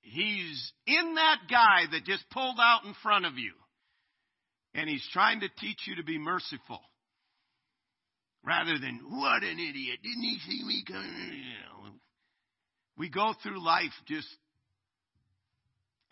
he's 0.00 0.72
in 0.86 1.14
that 1.14 1.40
guy 1.50 1.84
that 1.92 2.04
just 2.04 2.28
pulled 2.30 2.58
out 2.58 2.84
in 2.84 2.94
front 3.02 3.26
of 3.26 3.38
you. 3.38 3.52
And 4.74 4.88
he's 4.88 5.06
trying 5.12 5.40
to 5.40 5.48
teach 5.60 5.78
you 5.86 5.96
to 5.96 6.02
be 6.02 6.18
merciful 6.18 6.80
rather 8.42 8.78
than, 8.78 9.00
what 9.08 9.42
an 9.42 9.58
idiot, 9.58 10.00
didn't 10.02 10.22
he 10.22 10.38
see 10.48 10.64
me 10.64 10.82
coming? 10.86 12.00
We 12.96 13.08
go 13.10 13.34
through 13.42 13.64
life 13.64 13.92
just 14.06 14.28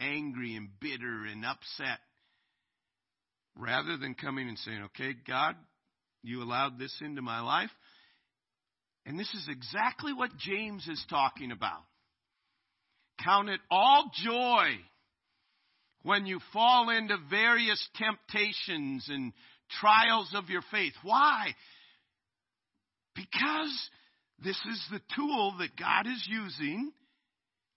angry 0.02 0.56
and 0.56 0.68
bitter 0.80 1.24
and 1.30 1.44
upset. 1.44 1.98
Rather 3.56 3.96
than 3.96 4.14
coming 4.14 4.48
and 4.48 4.58
saying, 4.58 4.82
okay, 4.86 5.14
God, 5.26 5.56
you 6.22 6.42
allowed 6.42 6.78
this 6.78 6.94
into 7.00 7.22
my 7.22 7.40
life. 7.40 7.70
And 9.04 9.18
this 9.18 9.32
is 9.34 9.48
exactly 9.48 10.12
what 10.12 10.36
James 10.38 10.86
is 10.88 11.04
talking 11.10 11.52
about. 11.52 11.82
Count 13.22 13.48
it 13.48 13.60
all 13.70 14.10
joy 14.24 14.68
when 16.02 16.26
you 16.26 16.40
fall 16.52 16.90
into 16.90 17.16
various 17.30 17.88
temptations 17.96 19.06
and 19.08 19.32
trials 19.80 20.30
of 20.34 20.48
your 20.48 20.62
faith. 20.70 20.94
Why? 21.02 21.54
Because 23.14 23.90
this 24.42 24.58
is 24.70 24.86
the 24.90 25.00
tool 25.14 25.54
that 25.58 25.76
God 25.76 26.06
is 26.06 26.26
using 26.28 26.92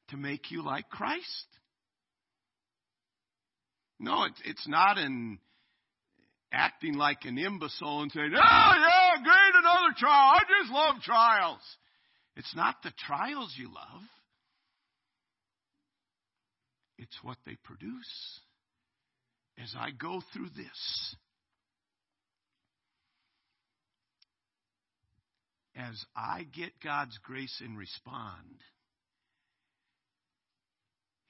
to 0.09 0.17
make 0.17 0.51
you 0.51 0.63
like 0.63 0.89
Christ. 0.89 1.47
No, 3.99 4.23
it's, 4.25 4.41
it's 4.45 4.67
not 4.67 4.97
in 4.97 5.39
acting 6.51 6.95
like 6.95 7.25
an 7.25 7.37
imbecile 7.37 8.01
and 8.01 8.11
saying, 8.11 8.31
oh 8.33 8.37
yeah, 8.37 9.23
great, 9.23 9.59
another 9.59 9.93
trial. 9.97 10.33
I 10.35 10.39
just 10.61 10.71
love 10.71 10.95
trials. 11.03 11.61
It's 12.35 12.55
not 12.55 12.75
the 12.83 12.91
trials 13.07 13.53
you 13.57 13.67
love. 13.67 14.01
It's 16.97 17.17
what 17.23 17.37
they 17.45 17.55
produce. 17.63 18.39
As 19.61 19.73
I 19.77 19.91
go 19.91 20.21
through 20.33 20.49
this, 20.55 21.15
as 25.75 26.05
I 26.15 26.45
get 26.53 26.71
God's 26.83 27.17
grace 27.23 27.61
and 27.63 27.77
respond, 27.77 28.61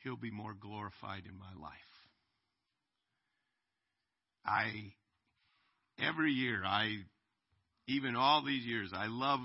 He'll 0.04 0.16
be 0.18 0.32
more 0.32 0.54
glorified 0.54 1.24
in 1.28 1.38
my 1.38 1.52
life. 1.60 1.74
I, 4.46 4.94
every 6.00 6.32
year, 6.32 6.64
I, 6.66 6.98
even 7.88 8.16
all 8.16 8.44
these 8.44 8.66
years, 8.66 8.92
I 8.94 9.08
love 9.08 9.40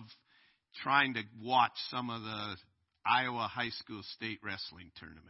trying 0.83 1.15
to 1.15 1.23
watch 1.43 1.73
some 1.91 2.11
of 2.11 2.23
the 2.23 2.57
Iowa 3.05 3.49
high 3.51 3.71
school 3.71 4.03
state 4.17 4.39
wrestling 4.45 4.91
tournament. 4.99 5.27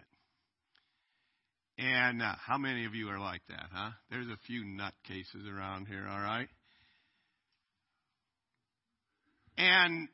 And 1.79 2.21
uh, 2.23 2.35
how 2.47 2.59
many 2.59 2.85
of 2.85 2.95
you 2.95 3.09
are 3.09 3.19
like 3.19 3.41
that, 3.49 3.67
huh? 3.73 3.91
There's 4.11 4.27
a 4.27 4.37
few 4.47 4.65
nutcases 4.65 5.51
around 5.51 5.87
here, 5.87 6.07
all 6.07 6.21
right? 6.21 6.49
And 9.57 10.09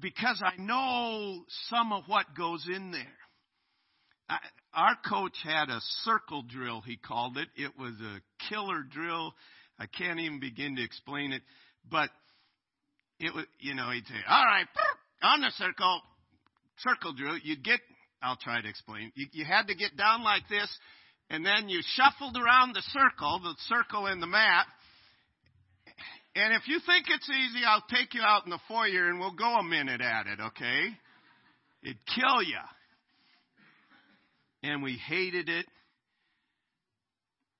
because 0.00 0.42
I 0.44 0.60
know 0.60 1.44
some 1.68 1.92
of 1.92 2.04
what 2.06 2.26
goes 2.36 2.66
in 2.68 2.90
there. 2.90 3.02
I, 4.28 4.38
our 4.74 4.96
coach 5.08 5.36
had 5.44 5.68
a 5.68 5.80
circle 6.04 6.42
drill, 6.42 6.80
he 6.80 6.96
called 6.96 7.36
it. 7.36 7.48
It 7.56 7.72
was 7.78 7.92
a 8.00 8.20
killer 8.52 8.82
drill. 8.90 9.34
I 9.78 9.86
can't 9.86 10.20
even 10.20 10.40
begin 10.40 10.76
to 10.76 10.82
explain 10.82 11.32
it. 11.32 11.42
But 11.90 12.10
it 13.18 13.34
was, 13.34 13.44
you 13.60 13.74
know, 13.74 13.90
he'd 13.90 14.06
say, 14.06 14.20
all 14.28 14.44
right, 14.44 14.66
on 15.22 15.40
the 15.40 15.50
circle, 15.56 16.00
circle 16.78 17.12
drill, 17.12 17.38
you'd 17.42 17.64
get, 17.64 17.80
I'll 18.22 18.36
try 18.36 18.60
to 18.60 18.68
explain. 18.68 19.12
You, 19.14 19.26
you 19.32 19.44
had 19.44 19.68
to 19.68 19.74
get 19.74 19.96
down 19.96 20.22
like 20.22 20.42
this, 20.48 20.68
and 21.30 21.44
then 21.44 21.68
you 21.68 21.80
shuffled 21.96 22.36
around 22.36 22.74
the 22.74 22.82
circle, 22.92 23.40
the 23.42 23.54
circle 23.68 24.06
in 24.06 24.20
the 24.20 24.26
mat. 24.26 24.66
And 26.34 26.54
if 26.54 26.66
you 26.66 26.80
think 26.86 27.06
it's 27.08 27.28
easy, 27.28 27.64
I'll 27.66 27.84
take 27.90 28.14
you 28.14 28.22
out 28.22 28.44
in 28.44 28.50
the 28.50 28.58
foyer 28.66 29.08
and 29.08 29.20
we'll 29.20 29.34
go 29.34 29.58
a 29.58 29.62
minute 29.62 30.00
at 30.00 30.26
it, 30.26 30.40
okay? 30.40 30.88
It'd 31.82 31.98
kill 32.06 32.42
you. 32.42 32.56
And 34.62 34.82
we 34.82 34.92
hated 34.92 35.48
it, 35.50 35.66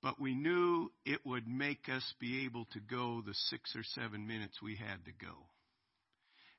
but 0.03 0.21
we 0.21 0.35
knew 0.35 0.91
it 1.05 1.25
would 1.25 1.47
make 1.47 1.89
us 1.89 2.03
be 2.19 2.45
able 2.45 2.65
to 2.73 2.79
go 2.79 3.23
the 3.25 3.33
six 3.49 3.75
or 3.75 3.83
seven 3.95 4.27
minutes 4.27 4.61
we 4.61 4.75
had 4.75 5.03
to 5.05 5.25
go. 5.25 5.33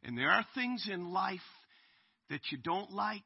And 0.02 0.18
there 0.18 0.30
are 0.30 0.44
things 0.54 0.88
in 0.90 1.12
life 1.12 1.38
that 2.30 2.40
you 2.50 2.58
don't 2.58 2.90
like 2.90 3.22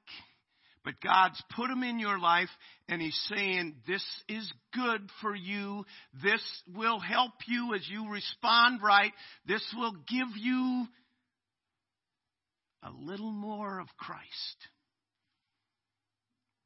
but 0.89 1.03
God's 1.03 1.43
put 1.55 1.69
them 1.69 1.83
in 1.83 1.99
your 1.99 2.19
life 2.19 2.49
and 2.89 3.03
He's 3.03 3.29
saying, 3.29 3.75
This 3.87 4.03
is 4.27 4.51
good 4.73 5.03
for 5.21 5.35
you. 5.35 5.85
This 6.23 6.43
will 6.75 6.99
help 6.99 7.33
you 7.47 7.75
as 7.75 7.87
you 7.91 8.11
respond 8.11 8.81
right. 8.83 9.13
This 9.47 9.63
will 9.77 9.93
give 9.93 10.29
you 10.37 10.87
a 12.83 12.91
little 12.91 13.33
more 13.33 13.81
of 13.81 13.89
Christ. 13.99 14.25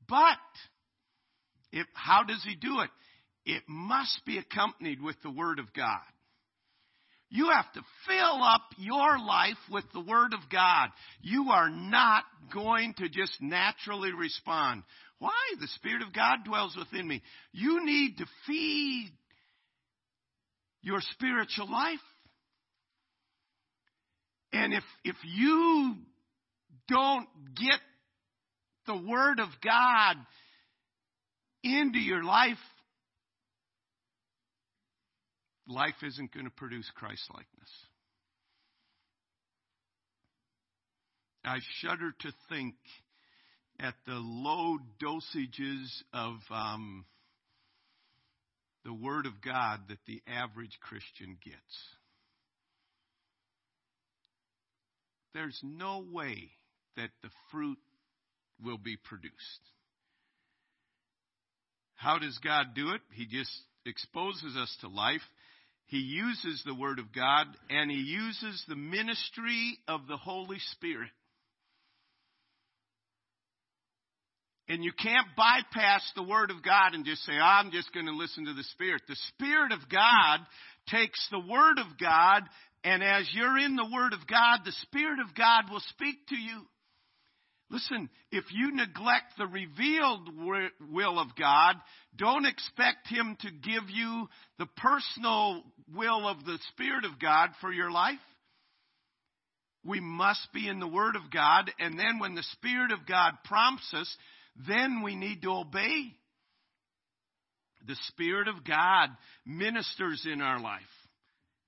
But, 0.08 0.38
if, 1.72 1.86
how 1.94 2.22
does 2.22 2.44
He 2.44 2.54
do 2.54 2.80
it? 2.80 2.90
It 3.44 3.62
must 3.68 4.20
be 4.24 4.38
accompanied 4.38 5.02
with 5.02 5.16
the 5.22 5.30
Word 5.30 5.58
of 5.58 5.72
God. 5.74 6.00
You 7.28 7.50
have 7.50 7.72
to 7.72 7.80
fill 8.06 8.42
up 8.42 8.62
your 8.76 9.18
life 9.18 9.56
with 9.70 9.84
the 9.94 10.00
Word 10.00 10.34
of 10.34 10.40
God. 10.50 10.90
You 11.22 11.48
are 11.50 11.70
not 11.70 12.24
going 12.52 12.94
to 12.98 13.08
just 13.08 13.40
naturally 13.40 14.12
respond. 14.12 14.82
Why? 15.18 15.32
The 15.58 15.68
Spirit 15.68 16.02
of 16.02 16.12
God 16.12 16.44
dwells 16.44 16.76
within 16.76 17.08
me. 17.08 17.22
You 17.52 17.84
need 17.86 18.18
to 18.18 18.26
feed 18.46 19.12
your 20.82 21.00
spiritual 21.12 21.70
life. 21.70 21.98
And 24.52 24.74
if, 24.74 24.84
if 25.04 25.16
you 25.24 25.94
don't 26.88 27.28
get 27.56 27.80
the 28.86 28.96
Word 29.08 29.40
of 29.40 29.48
God 29.64 30.16
into 31.62 31.98
your 31.98 32.24
life, 32.24 32.58
life 35.66 35.94
isn't 36.02 36.32
going 36.32 36.46
to 36.46 36.52
produce 36.52 36.90
Christ 36.94 37.22
likeness. 37.30 37.70
I 41.44 41.58
shudder 41.80 42.12
to 42.20 42.32
think 42.48 42.74
at 43.80 43.94
the 44.06 44.14
low 44.14 44.78
dosages 45.02 45.88
of 46.12 46.36
um, 46.50 47.04
the 48.84 48.94
Word 48.94 49.26
of 49.26 49.40
God 49.44 49.80
that 49.88 49.98
the 50.06 50.22
average 50.26 50.78
Christian 50.80 51.36
gets. 51.44 51.58
There's 55.34 55.58
no 55.62 56.04
way 56.12 56.50
that 56.96 57.10
the 57.22 57.30
fruit 57.50 57.78
will 58.62 58.78
be 58.78 58.96
produced. 58.96 59.34
How 61.94 62.18
does 62.18 62.38
God 62.38 62.74
do 62.74 62.90
it? 62.90 63.00
He 63.14 63.26
just 63.26 63.50
exposes 63.86 64.56
us 64.56 64.76
to 64.80 64.88
life 64.88 65.22
he 65.92 65.98
uses 65.98 66.62
the 66.64 66.74
Word 66.74 66.98
of 66.98 67.12
God 67.14 67.44
and 67.68 67.90
he 67.90 67.98
uses 67.98 68.64
the 68.66 68.74
ministry 68.74 69.76
of 69.86 70.06
the 70.08 70.16
Holy 70.16 70.56
Spirit. 70.70 71.10
And 74.70 74.82
you 74.82 74.92
can't 74.92 75.26
bypass 75.36 76.10
the 76.16 76.22
Word 76.22 76.50
of 76.50 76.62
God 76.64 76.94
and 76.94 77.04
just 77.04 77.22
say, 77.26 77.34
I'm 77.34 77.70
just 77.72 77.92
going 77.92 78.06
to 78.06 78.16
listen 78.16 78.46
to 78.46 78.54
the 78.54 78.64
Spirit. 78.72 79.02
The 79.06 79.18
Spirit 79.34 79.72
of 79.72 79.80
God 79.90 80.38
takes 80.88 81.28
the 81.30 81.40
Word 81.40 81.78
of 81.78 81.98
God, 82.00 82.44
and 82.82 83.02
as 83.02 83.28
you're 83.34 83.58
in 83.58 83.76
the 83.76 83.90
Word 83.92 84.14
of 84.14 84.26
God, 84.26 84.60
the 84.64 84.72
Spirit 84.84 85.18
of 85.20 85.34
God 85.34 85.64
will 85.70 85.82
speak 85.90 86.26
to 86.28 86.36
you. 86.36 86.62
Listen, 87.72 88.10
if 88.30 88.44
you 88.50 88.74
neglect 88.74 89.32
the 89.38 89.46
revealed 89.46 90.28
will 90.90 91.18
of 91.18 91.28
God, 91.38 91.76
don't 92.16 92.44
expect 92.44 93.08
Him 93.08 93.36
to 93.40 93.50
give 93.50 93.88
you 93.88 94.28
the 94.58 94.66
personal 94.76 95.64
will 95.94 96.28
of 96.28 96.44
the 96.44 96.58
Spirit 96.72 97.04
of 97.04 97.20
God 97.20 97.50
for 97.60 97.72
your 97.72 97.90
life. 97.90 98.18
We 99.84 100.00
must 100.00 100.52
be 100.54 100.68
in 100.68 100.78
the 100.78 100.88
Word 100.88 101.16
of 101.16 101.30
God, 101.32 101.70
and 101.80 101.98
then 101.98 102.18
when 102.18 102.34
the 102.34 102.44
Spirit 102.52 102.92
of 102.92 103.06
God 103.06 103.32
prompts 103.44 103.92
us, 103.94 104.16
then 104.68 105.02
we 105.02 105.16
need 105.16 105.42
to 105.42 105.50
obey. 105.50 106.14
The 107.86 107.96
Spirit 108.08 108.46
of 108.46 108.64
God 108.64 109.08
ministers 109.44 110.24
in 110.30 110.40
our 110.40 110.60
life. 110.60 110.80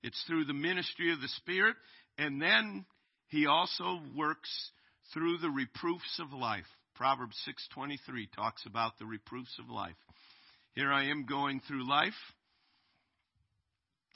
It's 0.01 0.21
through 0.27 0.45
the 0.45 0.53
ministry 0.53 1.11
of 1.11 1.19
the 1.19 1.27
Spirit, 1.27 1.75
and 2.17 2.41
then 2.41 2.85
He 3.27 3.47
also 3.47 3.99
works 4.15 4.49
through 5.13 5.39
the 5.39 5.49
reproofs 5.49 6.19
of 6.19 6.31
life. 6.31 6.67
Proverbs 6.95 7.37
6:23 7.45 8.27
talks 8.33 8.65
about 8.65 8.97
the 8.97 9.05
reproofs 9.05 9.59
of 9.59 9.69
life. 9.69 9.97
Here 10.73 10.93
I 10.93 11.05
am 11.05 11.25
going 11.25 11.59
through 11.61 11.89
life 11.89 12.13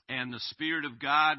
and 0.09 0.33
the 0.33 0.39
spirit 0.49 0.83
of 0.83 0.99
God 0.99 1.37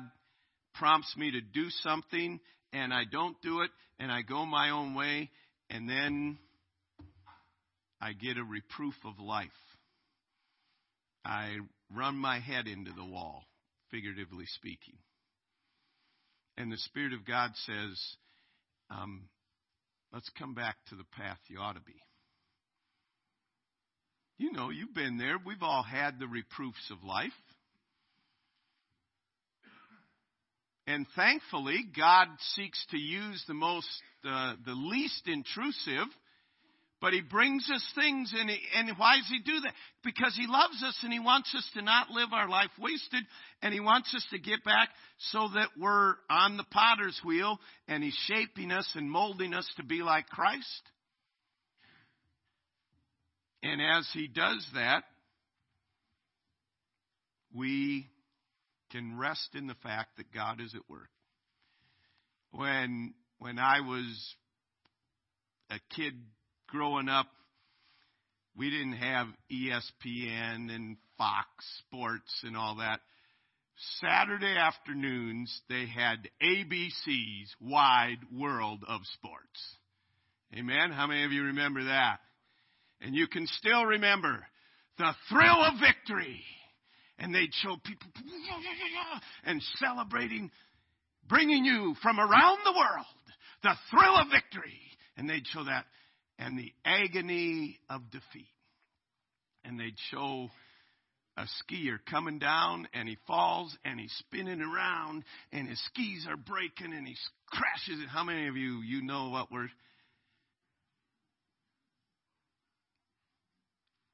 prompts 0.74 1.14
me 1.16 1.32
to 1.32 1.40
do 1.40 1.68
something 1.82 2.40
and 2.72 2.94
I 2.94 3.02
don't 3.10 3.36
do 3.42 3.60
it 3.62 3.70
and 3.98 4.10
I 4.10 4.22
go 4.22 4.46
my 4.46 4.70
own 4.70 4.94
way 4.94 5.30
and 5.68 5.88
then 5.88 6.38
I 8.00 8.12
get 8.12 8.38
a 8.38 8.44
reproof 8.44 8.94
of 9.04 9.18
life. 9.18 9.48
I 11.24 11.58
run 11.94 12.16
my 12.16 12.38
head 12.38 12.66
into 12.66 12.92
the 12.92 13.04
wall, 13.04 13.42
figuratively 13.90 14.46
speaking. 14.46 14.96
And 16.56 16.72
the 16.72 16.78
Spirit 16.78 17.12
of 17.12 17.26
God 17.26 17.50
says, 17.66 18.00
um, 18.90 19.28
Let's 20.12 20.30
come 20.38 20.54
back 20.54 20.76
to 20.88 20.96
the 20.96 21.04
path 21.16 21.38
you 21.46 21.60
ought 21.60 21.74
to 21.74 21.80
be. 21.80 21.94
You 24.38 24.52
know, 24.52 24.70
you've 24.70 24.94
been 24.94 25.18
there. 25.18 25.36
We've 25.44 25.62
all 25.62 25.84
had 25.84 26.18
the 26.18 26.26
reproofs 26.26 26.90
of 26.90 27.04
life. 27.04 27.30
And 30.92 31.06
thankfully, 31.14 31.84
God 31.96 32.26
seeks 32.56 32.84
to 32.90 32.98
use 32.98 33.44
the 33.46 33.54
most, 33.54 33.88
uh, 34.28 34.54
the 34.66 34.72
least 34.72 35.22
intrusive, 35.28 36.08
but 37.00 37.12
He 37.12 37.20
brings 37.20 37.70
us 37.72 37.84
things, 37.94 38.34
and, 38.36 38.50
he, 38.50 38.58
and 38.76 38.90
why 38.98 39.18
does 39.18 39.28
He 39.28 39.38
do 39.38 39.60
that? 39.60 39.72
Because 40.02 40.34
He 40.36 40.48
loves 40.48 40.82
us 40.82 40.98
and 41.04 41.12
He 41.12 41.20
wants 41.20 41.54
us 41.54 41.68
to 41.74 41.82
not 41.82 42.10
live 42.10 42.30
our 42.32 42.48
life 42.48 42.70
wasted, 42.76 43.22
and 43.62 43.72
He 43.72 43.78
wants 43.78 44.12
us 44.16 44.26
to 44.32 44.40
get 44.40 44.64
back 44.64 44.88
so 45.30 45.48
that 45.54 45.68
we're 45.78 46.14
on 46.28 46.56
the 46.56 46.64
potter's 46.64 47.20
wheel, 47.24 47.60
and 47.86 48.02
He's 48.02 48.18
shaping 48.26 48.72
us 48.72 48.90
and 48.96 49.08
molding 49.08 49.54
us 49.54 49.70
to 49.76 49.84
be 49.84 50.02
like 50.02 50.26
Christ. 50.26 50.82
And 53.62 53.80
as 53.80 54.08
He 54.12 54.26
does 54.26 54.66
that, 54.74 55.04
we 57.54 58.08
can 58.90 59.18
rest 59.18 59.50
in 59.54 59.66
the 59.66 59.76
fact 59.82 60.16
that 60.16 60.32
God 60.32 60.60
is 60.60 60.74
at 60.74 60.88
work. 60.88 61.10
When 62.52 63.14
when 63.38 63.58
I 63.58 63.80
was 63.80 64.34
a 65.70 65.78
kid 65.94 66.14
growing 66.68 67.08
up, 67.08 67.26
we 68.56 68.70
didn't 68.70 68.94
have 68.94 69.28
ESPN 69.50 70.74
and 70.74 70.96
Fox 71.16 71.48
Sports 71.86 72.42
and 72.44 72.56
all 72.56 72.76
that. 72.76 73.00
Saturday 74.00 74.56
afternoons, 74.58 75.62
they 75.68 75.86
had 75.86 76.28
ABC's 76.42 77.54
Wide 77.60 78.18
World 78.36 78.84
of 78.86 79.00
Sports. 79.14 79.76
Amen? 80.54 80.90
How 80.90 81.06
many 81.06 81.24
of 81.24 81.32
you 81.32 81.44
remember 81.44 81.84
that? 81.84 82.18
And 83.00 83.14
you 83.14 83.26
can 83.26 83.46
still 83.46 83.84
remember 83.86 84.44
the 84.98 85.14
thrill 85.30 85.64
of 85.64 85.80
victory 85.80 86.42
and 87.20 87.34
they'd 87.34 87.52
show 87.52 87.76
people 87.84 88.08
and 89.44 89.62
celebrating, 89.78 90.50
bringing 91.28 91.64
you 91.64 91.94
from 92.02 92.18
around 92.18 92.58
the 92.64 92.72
world 92.72 93.06
the 93.62 93.74
thrill 93.90 94.16
of 94.16 94.28
victory. 94.30 94.80
And 95.16 95.28
they'd 95.28 95.46
show 95.46 95.64
that 95.64 95.84
and 96.38 96.58
the 96.58 96.72
agony 96.84 97.78
of 97.90 98.10
defeat. 98.10 98.48
And 99.64 99.78
they'd 99.78 99.98
show 100.10 100.48
a 101.36 101.42
skier 101.42 101.98
coming 102.10 102.38
down 102.38 102.88
and 102.94 103.06
he 103.06 103.18
falls 103.26 103.76
and 103.84 104.00
he's 104.00 104.14
spinning 104.18 104.62
around 104.62 105.22
and 105.52 105.68
his 105.68 105.80
skis 105.86 106.26
are 106.26 106.38
breaking 106.38 106.94
and 106.94 107.06
he 107.06 107.14
crashes. 107.50 108.02
How 108.10 108.24
many 108.24 108.48
of 108.48 108.56
you 108.56 108.80
you 108.80 109.02
know 109.02 109.28
what 109.28 109.52
we're 109.52 109.68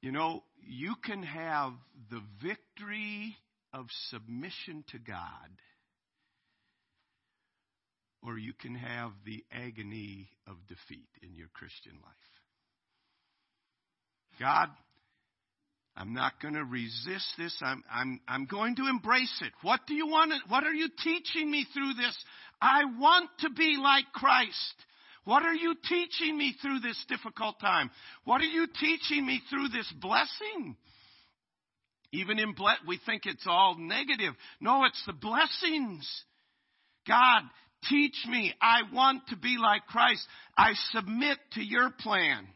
You 0.06 0.12
know, 0.12 0.44
you 0.68 0.94
can 1.04 1.22
have 1.22 1.72
the 2.10 2.22
victory 2.42 3.36
of 3.72 3.86
submission 4.10 4.84
to 4.90 4.98
God, 4.98 5.50
or 8.22 8.38
you 8.38 8.52
can 8.52 8.74
have 8.74 9.12
the 9.24 9.44
agony 9.52 10.28
of 10.46 10.56
defeat 10.68 11.08
in 11.22 11.34
your 11.36 11.48
Christian 11.54 11.92
life. 12.02 12.12
God, 14.40 14.68
I'm 15.96 16.12
not 16.12 16.40
going 16.42 16.54
to 16.54 16.64
resist 16.64 17.26
this. 17.38 17.56
I'm, 17.62 17.82
I'm, 17.90 18.20
I'm 18.28 18.44
going 18.44 18.76
to 18.76 18.88
embrace 18.88 19.40
it. 19.42 19.52
What 19.62 19.80
do 19.86 19.94
you 19.94 20.06
want? 20.06 20.32
What 20.48 20.64
are 20.64 20.74
you 20.74 20.88
teaching 21.02 21.50
me 21.50 21.66
through 21.72 21.94
this? 21.94 22.16
I 22.60 22.84
want 22.98 23.30
to 23.40 23.50
be 23.50 23.78
like 23.80 24.04
Christ. 24.12 24.74
What 25.26 25.42
are 25.42 25.54
you 25.54 25.74
teaching 25.88 26.38
me 26.38 26.54
through 26.62 26.78
this 26.78 27.04
difficult 27.08 27.58
time? 27.60 27.90
What 28.24 28.40
are 28.40 28.44
you 28.44 28.68
teaching 28.78 29.26
me 29.26 29.42
through 29.50 29.68
this 29.68 29.92
blessing? 30.00 30.76
Even 32.12 32.38
in 32.38 32.54
ble- 32.54 32.78
we 32.86 33.00
think 33.04 33.26
it's 33.26 33.44
all 33.44 33.76
negative. 33.76 34.34
No, 34.60 34.84
it's 34.84 35.02
the 35.04 35.12
blessings. 35.12 36.08
God, 37.08 37.42
teach 37.88 38.14
me. 38.28 38.54
I 38.62 38.82
want 38.92 39.26
to 39.30 39.36
be 39.36 39.56
like 39.60 39.86
Christ. 39.88 40.24
I 40.56 40.74
submit 40.92 41.38
to 41.54 41.60
your 41.60 41.90
plan. 41.90 42.46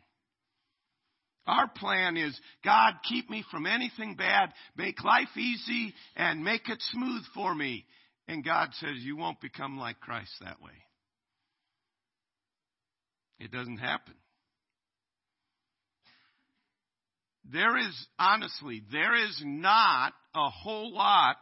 Our 1.49 1.67
plan 1.67 2.17
is, 2.17 2.39
God, 2.65 2.95
keep 3.09 3.29
me 3.29 3.45
from 3.51 3.67
anything 3.67 4.15
bad, 4.15 4.53
make 4.77 5.03
life 5.03 5.37
easy, 5.37 5.93
and 6.15 6.45
make 6.45 6.69
it 6.69 6.81
smooth 6.93 7.25
for 7.35 7.53
me. 7.53 7.85
And 8.29 8.45
God 8.45 8.69
says, 8.75 8.99
you 8.99 9.17
won't 9.17 9.41
become 9.41 9.77
like 9.77 9.99
Christ 9.99 10.31
that 10.41 10.63
way. 10.63 10.71
It 13.41 13.51
doesn't 13.51 13.79
happen. 13.79 14.15
There 17.51 17.79
is, 17.79 18.07
honestly, 18.19 18.83
there 18.93 19.17
is 19.17 19.43
not 19.45 20.13
a 20.35 20.51
whole 20.51 20.95
lot 20.95 21.37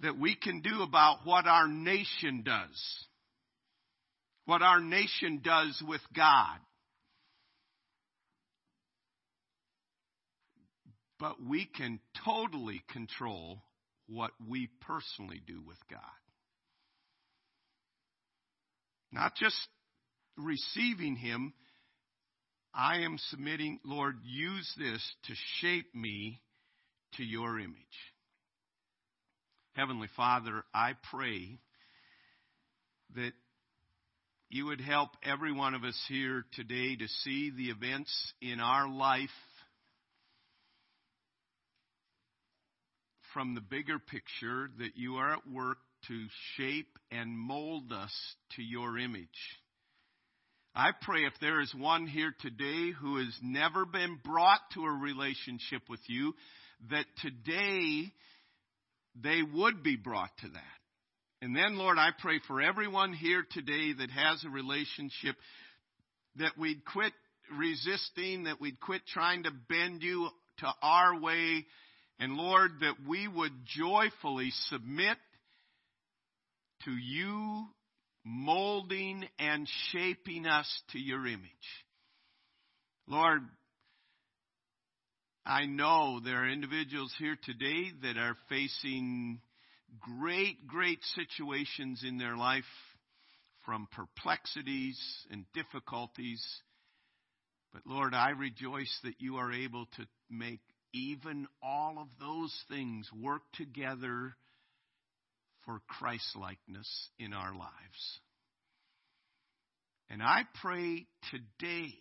that 0.00 0.16
we 0.16 0.36
can 0.36 0.60
do 0.62 0.82
about 0.82 1.18
what 1.24 1.46
our 1.46 1.66
nation 1.66 2.42
does. 2.44 3.04
What 4.46 4.62
our 4.62 4.80
nation 4.80 5.40
does 5.42 5.82
with 5.86 6.00
God. 6.16 6.58
But 11.18 11.42
we 11.44 11.66
can 11.66 11.98
totally 12.24 12.82
control 12.92 13.62
what 14.06 14.30
we 14.48 14.70
personally 14.86 15.42
do 15.44 15.60
with 15.66 15.76
God. 15.90 16.00
Not 19.10 19.34
just 19.34 19.56
receiving 20.38 21.16
Him, 21.16 21.52
I 22.74 23.00
am 23.00 23.18
submitting, 23.30 23.80
Lord, 23.84 24.16
use 24.24 24.72
this 24.78 25.02
to 25.26 25.34
shape 25.60 25.94
me 25.94 26.40
to 27.16 27.24
your 27.24 27.58
image. 27.58 27.76
Heavenly 29.74 30.08
Father, 30.16 30.64
I 30.74 30.92
pray 31.10 31.58
that 33.14 33.32
you 34.50 34.66
would 34.66 34.80
help 34.80 35.10
every 35.22 35.52
one 35.52 35.74
of 35.74 35.84
us 35.84 35.98
here 36.08 36.44
today 36.54 36.96
to 36.96 37.08
see 37.22 37.50
the 37.50 37.70
events 37.70 38.12
in 38.40 38.60
our 38.60 38.88
life 38.88 39.28
from 43.34 43.54
the 43.54 43.60
bigger 43.60 43.98
picture 43.98 44.70
that 44.78 44.96
you 44.96 45.16
are 45.16 45.34
at 45.34 45.46
work 45.46 45.78
to 46.08 46.26
shape 46.56 46.98
and 47.10 47.38
mold 47.38 47.92
us 47.92 48.12
to 48.56 48.62
your 48.62 48.98
image. 48.98 49.28
I 50.78 50.92
pray 51.02 51.24
if 51.24 51.32
there 51.40 51.60
is 51.60 51.74
one 51.74 52.06
here 52.06 52.32
today 52.38 52.92
who 52.92 53.16
has 53.16 53.36
never 53.42 53.84
been 53.84 54.16
brought 54.24 54.60
to 54.74 54.84
a 54.84 54.92
relationship 54.92 55.82
with 55.90 55.98
you, 56.06 56.36
that 56.88 57.04
today 57.20 58.12
they 59.20 59.42
would 59.42 59.82
be 59.82 59.96
brought 59.96 60.30
to 60.42 60.48
that. 60.48 60.62
And 61.42 61.56
then, 61.56 61.78
Lord, 61.78 61.98
I 61.98 62.10
pray 62.16 62.38
for 62.46 62.62
everyone 62.62 63.12
here 63.12 63.44
today 63.50 63.92
that 63.98 64.10
has 64.12 64.44
a 64.44 64.50
relationship 64.50 65.34
that 66.36 66.56
we'd 66.56 66.84
quit 66.84 67.12
resisting, 67.58 68.44
that 68.44 68.60
we'd 68.60 68.78
quit 68.78 69.02
trying 69.12 69.42
to 69.42 69.50
bend 69.68 70.04
you 70.04 70.28
to 70.58 70.68
our 70.80 71.18
way, 71.18 71.66
and 72.20 72.36
Lord, 72.36 72.70
that 72.82 72.94
we 73.04 73.26
would 73.26 73.64
joyfully 73.66 74.52
submit 74.68 75.18
to 76.84 76.92
you 76.92 77.66
molding 78.28 79.24
and 79.38 79.66
shaping 79.90 80.46
us 80.46 80.68
to 80.92 80.98
your 80.98 81.26
image. 81.26 81.48
Lord, 83.06 83.40
I 85.46 85.64
know 85.64 86.20
there 86.22 86.42
are 86.42 86.48
individuals 86.48 87.14
here 87.18 87.38
today 87.42 87.90
that 88.02 88.18
are 88.18 88.36
facing 88.50 89.40
great, 89.98 90.66
great 90.66 90.98
situations 91.14 92.04
in 92.06 92.18
their 92.18 92.36
life 92.36 92.64
from 93.64 93.88
perplexities 93.92 95.00
and 95.30 95.46
difficulties. 95.54 96.44
But 97.72 97.86
Lord, 97.86 98.12
I 98.12 98.30
rejoice 98.30 98.94
that 99.04 99.20
you 99.20 99.36
are 99.36 99.52
able 99.52 99.86
to 99.96 100.06
make 100.28 100.60
even 100.92 101.46
all 101.62 101.96
of 101.98 102.08
those 102.20 102.54
things 102.68 103.08
work 103.18 103.42
together 103.54 104.34
for 105.68 105.82
Christlikeness 106.00 107.10
in 107.18 107.34
our 107.34 107.54
lives. 107.54 108.20
And 110.08 110.22
I 110.22 110.44
pray 110.62 111.06
today 111.30 111.92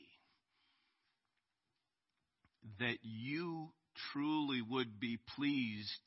that 2.80 2.98
you 3.02 3.68
truly 4.14 4.62
would 4.62 5.02
be 5.02 5.20
pleased 5.36 6.00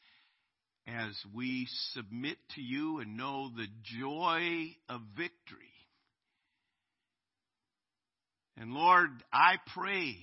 as 0.87 1.15
we 1.35 1.69
submit 1.93 2.39
to 2.55 2.63
you 2.63 3.01
and 3.01 3.19
know 3.19 3.51
the 3.55 3.67
joy 3.83 4.75
of 4.89 5.03
victory. 5.15 5.75
And 8.57 8.73
Lord, 8.73 9.11
I 9.31 9.57
pray 9.75 10.17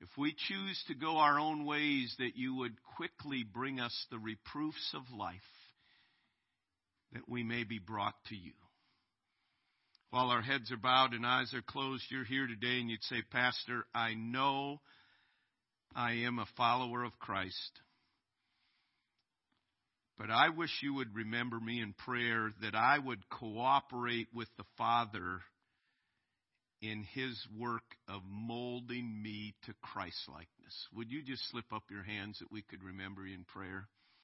if 0.00 0.08
we 0.16 0.34
choose 0.48 0.82
to 0.88 0.94
go 0.94 1.18
our 1.18 1.38
own 1.38 1.66
ways 1.66 2.14
that 2.18 2.36
you 2.36 2.54
would 2.56 2.72
quickly 2.96 3.44
bring 3.44 3.80
us 3.80 4.06
the 4.10 4.18
reproofs 4.18 4.94
of 4.94 5.02
life 5.14 5.36
that 7.12 7.28
we 7.28 7.42
may 7.42 7.64
be 7.64 7.78
brought 7.78 8.14
to 8.28 8.36
you. 8.36 8.52
While 10.10 10.30
our 10.30 10.42
heads 10.42 10.72
are 10.72 10.78
bowed 10.78 11.12
and 11.12 11.26
eyes 11.26 11.52
are 11.52 11.62
closed, 11.62 12.04
you're 12.10 12.24
here 12.24 12.46
today 12.46 12.80
and 12.80 12.88
you'd 12.88 13.02
say, 13.04 13.22
Pastor, 13.30 13.84
I 13.94 14.14
know 14.14 14.80
I 15.94 16.12
am 16.24 16.38
a 16.38 16.46
follower 16.56 17.04
of 17.04 17.18
Christ. 17.18 17.80
But 20.18 20.30
I 20.30 20.48
wish 20.48 20.70
you 20.82 20.94
would 20.94 21.14
remember 21.14 21.60
me 21.60 21.80
in 21.80 21.92
prayer 21.92 22.52
that 22.62 22.74
I 22.74 22.98
would 22.98 23.28
cooperate 23.28 24.28
with 24.34 24.48
the 24.56 24.64
Father 24.76 25.40
in 26.80 27.04
his 27.14 27.38
work 27.56 27.84
of 28.08 28.22
molding 28.28 29.22
me 29.22 29.54
to 29.66 29.74
Christlikeness. 29.82 30.88
Would 30.94 31.10
you 31.10 31.22
just 31.22 31.48
slip 31.50 31.72
up 31.72 31.84
your 31.90 32.02
hands 32.02 32.38
that 32.38 32.50
we 32.50 32.62
could 32.62 32.82
remember 32.82 33.26
you 33.26 33.34
in 33.34 33.44
prayer? 33.44 33.88